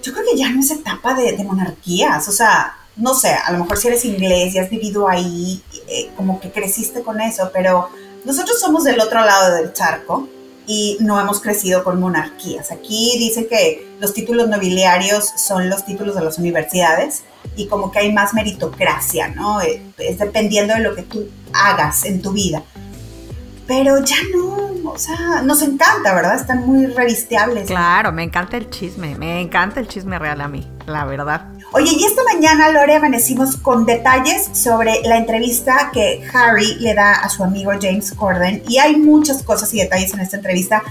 [0.04, 2.28] yo creo que ya no es etapa de, de monarquías.
[2.28, 6.10] O sea, no sé, a lo mejor si eres inglés y has vivido ahí, eh,
[6.16, 7.88] como que creciste con eso, pero
[8.24, 10.28] nosotros somos del otro lado del charco
[10.64, 12.70] y no hemos crecido con monarquías.
[12.70, 17.24] Aquí dice que los títulos nobiliarios son los títulos de las universidades
[17.56, 19.60] y como que hay más meritocracia, ¿no?
[19.60, 22.62] Eh, es dependiendo de lo que tú hagas en tu vida
[23.70, 26.34] pero ya no, o sea, nos encanta, ¿verdad?
[26.34, 27.68] Están muy revisteables.
[27.68, 31.46] Claro, me encanta el chisme, me encanta el chisme real a mí, la verdad.
[31.70, 37.12] Oye, y esta mañana, Lore, amanecimos con detalles sobre la entrevista que Harry le da
[37.12, 40.82] a su amigo James Corden, y hay muchas cosas y detalles en esta entrevista,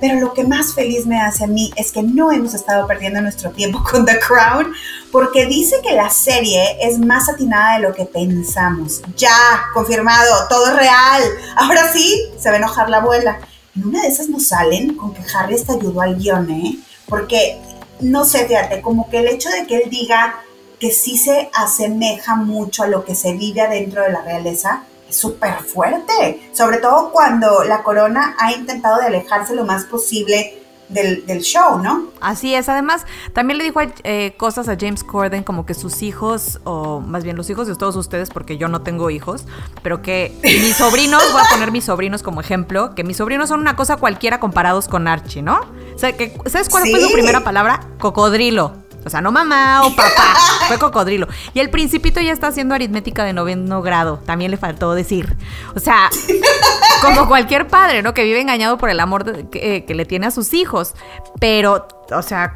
[0.00, 3.20] pero lo que más feliz me hace a mí es que no hemos estado perdiendo
[3.20, 4.72] nuestro tiempo con The Crown,
[5.10, 9.02] porque dice que la serie es más atinada de lo que pensamos.
[9.16, 11.22] Ya, confirmado, todo real.
[11.56, 13.38] Ahora sí, se va a enojar la abuela.
[13.74, 16.78] En una de esas nos salen con que Harry está ayudó al guion, ¿eh?
[17.08, 17.58] Porque,
[18.00, 20.40] no sé, fíjate, como que el hecho de que él diga
[20.78, 24.84] que sí se asemeja mucho a lo que se vive adentro de la realeza,
[25.16, 31.40] súper fuerte, sobre todo cuando la corona ha intentado de alejarse lo más posible del,
[31.40, 32.06] show, ¿no?
[32.20, 36.60] Así es, además también le dijo eh, cosas a James Corden como que sus hijos,
[36.64, 39.44] o más bien los hijos de todos ustedes, porque yo no tengo hijos,
[39.82, 43.60] pero que mis sobrinos, voy a poner mis sobrinos como ejemplo, que mis sobrinos son
[43.60, 45.60] una cosa cualquiera comparados con Archie, ¿no?
[45.94, 47.80] O sea, que, ¿sabes cuál fue su primera palabra?
[47.98, 48.85] Cocodrilo.
[49.06, 50.34] O sea, no mamá o papá,
[50.68, 51.28] fue cocodrilo.
[51.54, 55.36] Y el principito ya está haciendo aritmética de noveno grado, también le faltó decir.
[55.76, 56.10] O sea,
[57.02, 58.14] como cualquier padre, ¿no?
[58.14, 60.94] Que vive engañado por el amor que, le tiene a sus hijos.
[61.38, 62.52] Pero, o sea,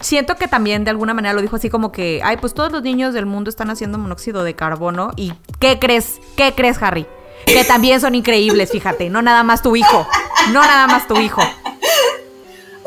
[0.00, 2.82] siento que también de alguna manera lo dijo así como que, ay, pues todos los
[2.82, 5.12] niños del mundo están haciendo monóxido de carbono.
[5.16, 6.20] ¿Y qué crees?
[6.36, 7.06] ¿Qué crees, Harry?
[7.46, 10.06] Que también son increíbles, fíjate, no nada más tu hijo,
[10.52, 11.40] no nada más tu hijo.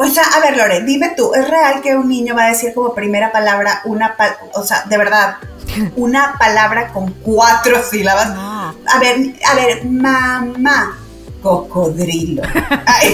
[0.04, 2.74] O sea, a ver, Lore, dime tú, ¿es real que un niño va a decir
[2.74, 4.16] como primera palabra una,
[4.56, 5.36] o sea, de verdad,
[5.96, 8.30] una palabra con cuatro sílabas?
[8.30, 10.98] A ver, a ver, mamá,
[11.44, 12.42] cocodrilo.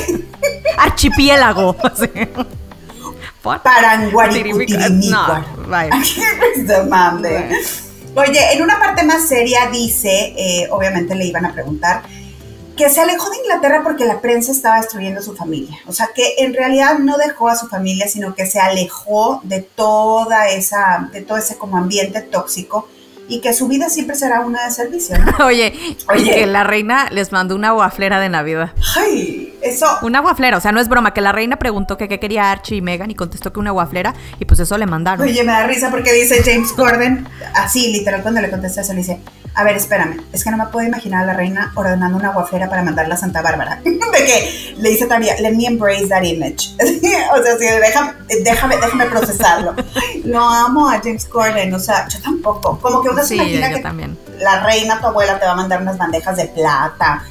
[0.77, 1.75] Archipiélago.
[3.43, 5.41] Paranguaricutirimícuar.
[5.41, 5.67] No,
[8.15, 12.03] Oye, en una parte más seria dice, eh, obviamente le iban a preguntar,
[12.77, 15.77] que se alejó de Inglaterra porque la prensa estaba destruyendo su familia.
[15.87, 19.61] O sea, que en realidad no dejó a su familia, sino que se alejó de
[19.61, 22.87] toda esa, de todo ese como ambiente tóxico
[23.27, 25.45] y que su vida siempre será una de servicio, ¿no?
[25.45, 25.73] Oye,
[26.07, 28.71] Oye, que la reina les mandó una guaflera de Navidad.
[28.95, 29.85] Ay, eso.
[30.01, 32.77] Una guaflera, o sea, no es broma, que la reina preguntó que qué quería Archie
[32.77, 35.25] y Megan y contestó que una guaflera y pues eso le mandaron.
[35.25, 38.99] Oye, me da risa porque dice James Gordon, así literal cuando le contesté eso, le
[38.99, 39.19] dice,
[39.57, 42.69] a ver, espérame, es que no me puedo imaginar a la reina ordenando una guaflera
[42.69, 43.81] para mandarla a Santa Bárbara.
[43.83, 46.75] de que le dice todavía, let me embrace that image.
[46.79, 49.73] o sea, sí, déjame, déjame, déjame procesarlo.
[50.25, 52.79] Lo amo a James Corden, o sea, yo tampoco.
[52.79, 54.15] Como que uno se imagina que también.
[54.39, 57.23] la reina, tu abuela, te va a mandar unas bandejas de plata,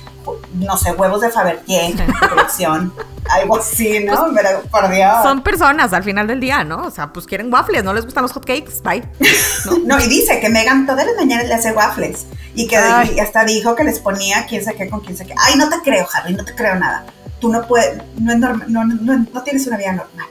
[0.54, 1.94] no sé, huevos de Fabergé,
[2.28, 2.92] colección
[3.30, 4.14] algo así, ¿no?
[4.32, 5.22] Pues, Pero por Dios.
[5.22, 6.84] Son personas al final del día, ¿no?
[6.84, 9.02] O sea, pues quieren waffles, no les gustan los hotcakes, bye.
[9.84, 9.98] ¿No?
[9.98, 13.84] y dice que Megan todas las mañanas le hace waffles y que hasta dijo que
[13.84, 15.34] les ponía quién sabe qué con quién sabe qué.
[15.38, 17.04] Ay, no te creo, Harry, no te creo nada.
[17.40, 20.26] Tú no puedes, no, es normal, no, no, no tienes una vida normal.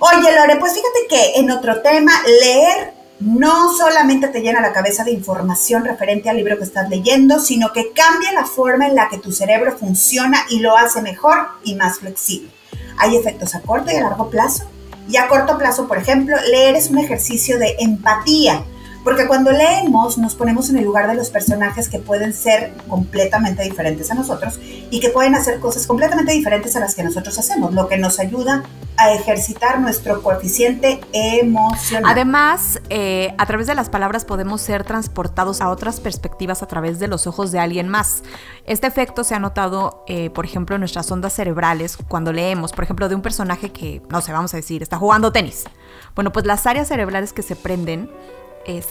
[0.00, 5.04] Oye, Lore, pues fíjate que en otro tema, leer no solamente te llena la cabeza
[5.04, 9.08] de información referente al libro que estás leyendo, sino que cambia la forma en la
[9.08, 12.50] que tu cerebro funciona y lo hace mejor y más flexible.
[12.98, 14.64] Hay efectos a corto y a largo plazo.
[15.08, 18.62] Y a corto plazo, por ejemplo, leer es un ejercicio de empatía
[19.08, 23.62] porque cuando leemos nos ponemos en el lugar de los personajes que pueden ser completamente
[23.62, 27.72] diferentes a nosotros y que pueden hacer cosas completamente diferentes a las que nosotros hacemos,
[27.72, 28.64] lo que nos ayuda
[28.98, 32.12] a ejercitar nuestro coeficiente emocional.
[32.12, 36.98] Además, eh, a través de las palabras podemos ser transportados a otras perspectivas a través
[36.98, 38.22] de los ojos de alguien más.
[38.66, 42.84] Este efecto se ha notado, eh, por ejemplo, en nuestras ondas cerebrales cuando leemos, por
[42.84, 45.64] ejemplo, de un personaje que, no sé, vamos a decir, está jugando tenis.
[46.14, 48.10] Bueno, pues las áreas cerebrales que se prenden
[48.68, 48.82] eh,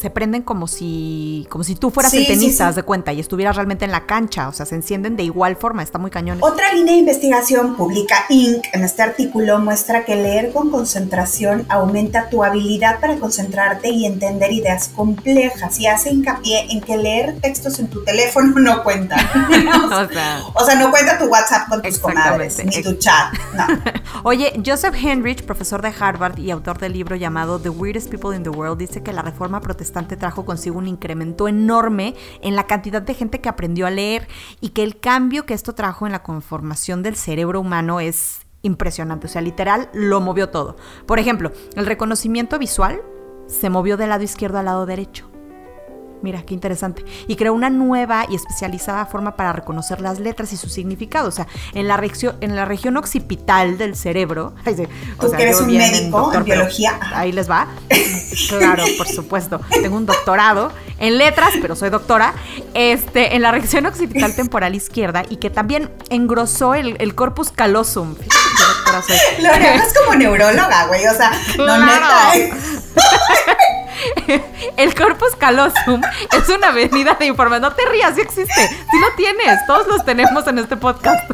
[0.00, 3.84] se, prenden como si, como si tú fueras el tenista, de cuenta, y estuvieras realmente
[3.84, 6.38] en la cancha, o sea, se encienden de igual forma, está muy cañón.
[6.42, 8.64] Otra línea de investigación publica Inc.
[8.72, 14.52] en este artículo muestra que leer con concentración aumenta tu habilidad para concentrarte y entender
[14.52, 19.16] ideas complejas y hace hincapié en que leer textos en tu teléfono no cuenta.
[20.54, 23.66] o, sea, no cuenta tu WhatsApp con tus comadres, ni tu chat, no.
[24.24, 28.42] Oye, Joseph Henrich, profesor de Harvard y autor del libro llamado The Weirdest People in
[28.42, 33.02] the World, dice que la reforma protestante trajo consigo un incremento enorme en la cantidad
[33.02, 34.28] de gente que aprendió a leer
[34.60, 39.26] y que el cambio que esto trajo en la conformación del cerebro humano es impresionante.
[39.26, 40.76] O sea, literal, lo movió todo.
[41.06, 43.00] Por ejemplo, el reconocimiento visual
[43.46, 45.30] se movió del lado izquierdo al lado derecho.
[46.22, 47.04] Mira, qué interesante.
[47.28, 51.28] Y creó una nueva y especializada forma para reconocer las letras y su significado.
[51.28, 54.54] O sea, en la, región, en la región occipital del cerebro.
[55.20, 56.98] Tú que eres un médico en biología.
[57.14, 57.68] Ahí les va.
[58.48, 59.60] claro, por supuesto.
[59.70, 62.34] Tengo un doctorado en letras, pero soy doctora.
[62.74, 68.14] Este, en la región occipital temporal izquierda y que también engrosó el, corpus callosum.
[69.38, 71.06] Lorena es como neuróloga, güey.
[71.06, 72.32] O sea, no neta.
[74.76, 76.00] el corpus callosum
[76.32, 77.62] es una avenida de información.
[77.62, 78.68] No te rías, sí existe.
[78.68, 79.64] Sí lo tienes.
[79.66, 81.28] Todos los tenemos en este podcast.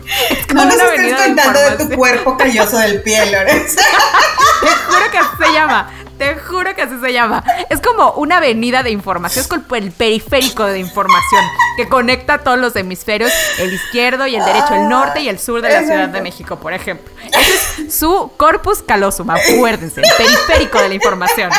[0.54, 3.82] no nos estés contando de, tu cuerpo calloso del pie, Lorenza.
[4.60, 5.90] te juro que así se llama.
[6.18, 7.42] Te juro que así se llama.
[7.68, 9.42] Es como una avenida de información.
[9.42, 11.44] Es como el periférico de información
[11.76, 15.62] que conecta todos los hemisferios, el izquierdo y el derecho, el norte y el sur
[15.62, 17.12] de la Ciudad de México, por ejemplo.
[17.26, 21.50] Ese es su corpus callosum, acuérdense, el periférico de la información.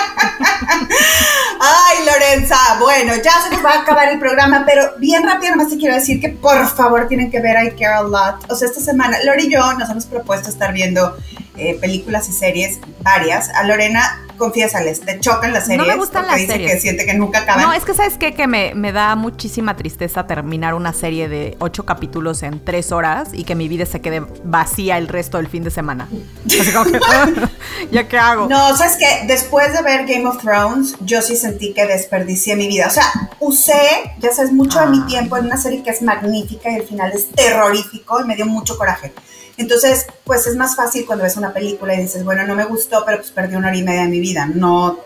[1.60, 5.70] Ay, Lorenza, bueno, ya se nos va a acabar el programa, pero bien rápido nomás
[5.70, 8.51] te quiero decir que por favor tienen que ver I Care a Lot.
[8.51, 11.16] O sea, esta semana Lori y yo nos hemos propuesto estar viendo
[11.56, 13.49] eh, películas y series varias.
[13.49, 15.80] A Lorena, confiésales, te chocan las series.
[15.80, 16.74] No me gustan las dice series.
[16.74, 17.64] que siente que nunca acaban.
[17.64, 18.34] No, es que sabes qué?
[18.34, 23.30] que me, me, da muchísima tristeza terminar una serie de ocho capítulos en tres horas
[23.34, 26.08] y que mi vida se quede vacía el resto del fin de semana.
[26.46, 27.00] Así como que,
[27.92, 28.48] ¿ya qué hago?
[28.48, 32.68] No, sabes que después de ver Game of Thrones, yo sí sentí que desperdicié mi
[32.68, 32.88] vida.
[32.88, 33.06] O sea,
[33.40, 33.74] usé,
[34.20, 35.06] ya sabes, mucho de mi ah.
[35.08, 38.46] tiempo en una serie que es magnífica y el final es terrorífico y me dio
[38.46, 39.14] mucho coraje.
[39.58, 43.04] Entonces, pues es más fácil cuando ves una película y dices, bueno, no me gustó,
[43.06, 44.99] pero pues perdí una hora y media de mi vida, no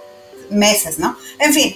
[0.50, 1.18] meses, ¿no?
[1.40, 1.76] En fin,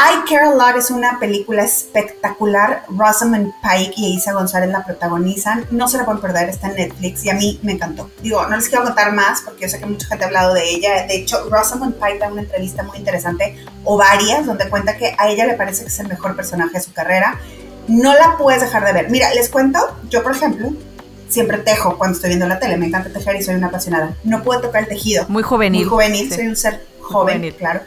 [0.00, 2.84] I Care a Lot es una película espectacular.
[2.88, 5.66] Rosamund Pike y Isa González la protagonizan.
[5.72, 8.08] No se la pueden perder, está en Netflix y a mí me encantó.
[8.22, 10.70] Digo, no les quiero contar más porque yo sé que mucha gente ha hablado de
[10.70, 11.04] ella.
[11.08, 15.30] De hecho, Rosamund Pike da una entrevista muy interesante, o varias, donde cuenta que a
[15.30, 17.40] ella le parece que es el mejor personaje de su carrera.
[17.88, 19.10] No la puedes dejar de ver.
[19.10, 20.70] Mira, les cuento, yo por ejemplo,
[21.28, 24.16] siempre tejo cuando estoy viendo la tele, me encanta tejer y soy una apasionada.
[24.24, 25.26] No puedo tocar el tejido.
[25.28, 25.82] Muy juvenil.
[25.82, 27.80] Muy juvenil, soy un ser joven, claro.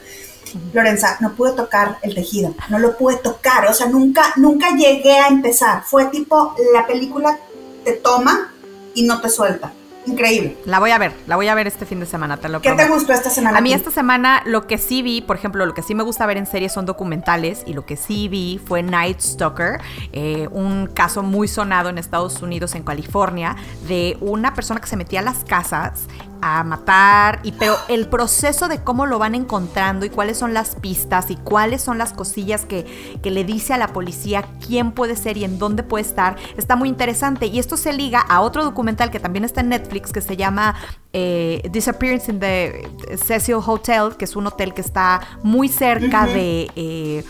[0.73, 5.17] Lorenza, no pude tocar el tejido, no lo pude tocar, o sea, nunca, nunca llegué
[5.17, 5.83] a empezar.
[5.85, 7.39] Fue tipo, la película
[7.85, 8.53] te toma
[8.93, 9.71] y no te suelta.
[10.05, 10.57] Increíble.
[10.65, 12.73] La voy a ver, la voy a ver este fin de semana, te lo ¿Qué
[12.73, 13.57] te gustó esta semana?
[13.57, 16.25] A mí esta semana lo que sí vi, por ejemplo, lo que sí me gusta
[16.25, 19.79] ver en series son documentales y lo que sí vi fue Night Stalker,
[20.11, 23.55] eh, un caso muy sonado en Estados Unidos, en California,
[23.87, 26.07] de una persona que se metía a las casas
[26.41, 30.75] a matar, y, pero el proceso de cómo lo van encontrando y cuáles son las
[30.75, 35.15] pistas y cuáles son las cosillas que, que le dice a la policía quién puede
[35.15, 37.45] ser y en dónde puede estar, está muy interesante.
[37.45, 40.75] Y esto se liga a otro documental que también está en Netflix que se llama
[41.13, 42.89] eh, Disappearance in the
[43.25, 46.69] Cecil Hotel, que es un hotel que está muy cerca de...
[46.75, 47.23] Eh,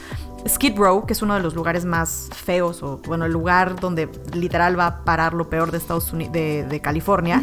[0.48, 4.10] Skid Row, que es uno de los lugares más feos, o bueno, el lugar donde
[4.34, 7.42] literal va a parar lo peor de Estados Unidos, de, California,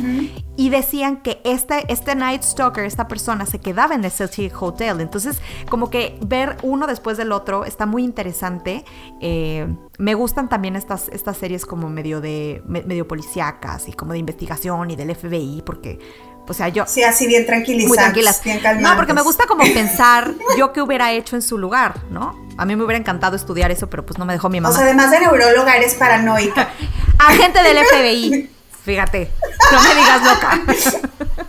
[0.56, 5.00] y decían que este, este Night Stalker, esta persona, se quedaba en el Cecil Hotel.
[5.00, 8.84] Entonces, como que ver uno después del otro está muy interesante.
[9.20, 9.68] Eh,
[9.98, 14.90] me gustan también estas, estas series como medio de medio policíacas y como de investigación
[14.90, 15.98] y del FBI, porque
[16.48, 16.84] o sea, yo...
[16.86, 17.88] Sí, así bien tranquilizadas.
[17.88, 18.42] Muy tranquilas.
[18.42, 22.48] Bien No, porque me gusta como pensar yo qué hubiera hecho en su lugar, ¿no?
[22.56, 24.72] A mí me hubiera encantado estudiar eso, pero pues no me dejó mi mamá.
[24.72, 26.70] O sea, además de neuróloga, eres paranoica.
[27.18, 28.50] Agente del FBI.
[28.84, 29.30] Fíjate,
[29.72, 30.60] no me digas loca.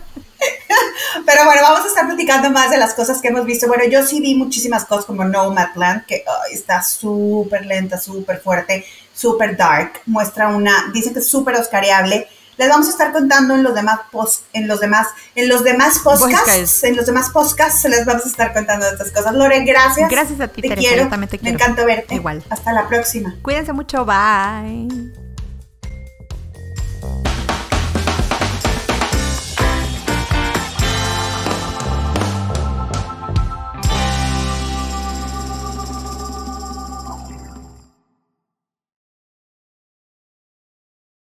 [1.26, 3.66] Pero bueno, vamos a estar platicando más de las cosas que hemos visto.
[3.66, 8.84] Bueno, yo sí vi muchísimas cosas como Nomadland, que está súper lenta, súper fuerte,
[9.14, 10.00] súper dark.
[10.06, 12.28] Muestra una, dice que es súper oscariable.
[12.60, 15.98] Les vamos a estar contando en los demás post, en los demás, en los demás
[16.00, 19.32] podcasts, en los demás podcasts se les vamos a estar contando estas cosas.
[19.32, 20.10] Loren, gracias.
[20.10, 21.08] Gracias a ti, te quiero.
[21.40, 22.16] Me encanta verte.
[22.16, 22.44] Igual.
[22.50, 23.34] Hasta la próxima.
[23.40, 24.04] Cuídense mucho.
[24.04, 25.29] Bye.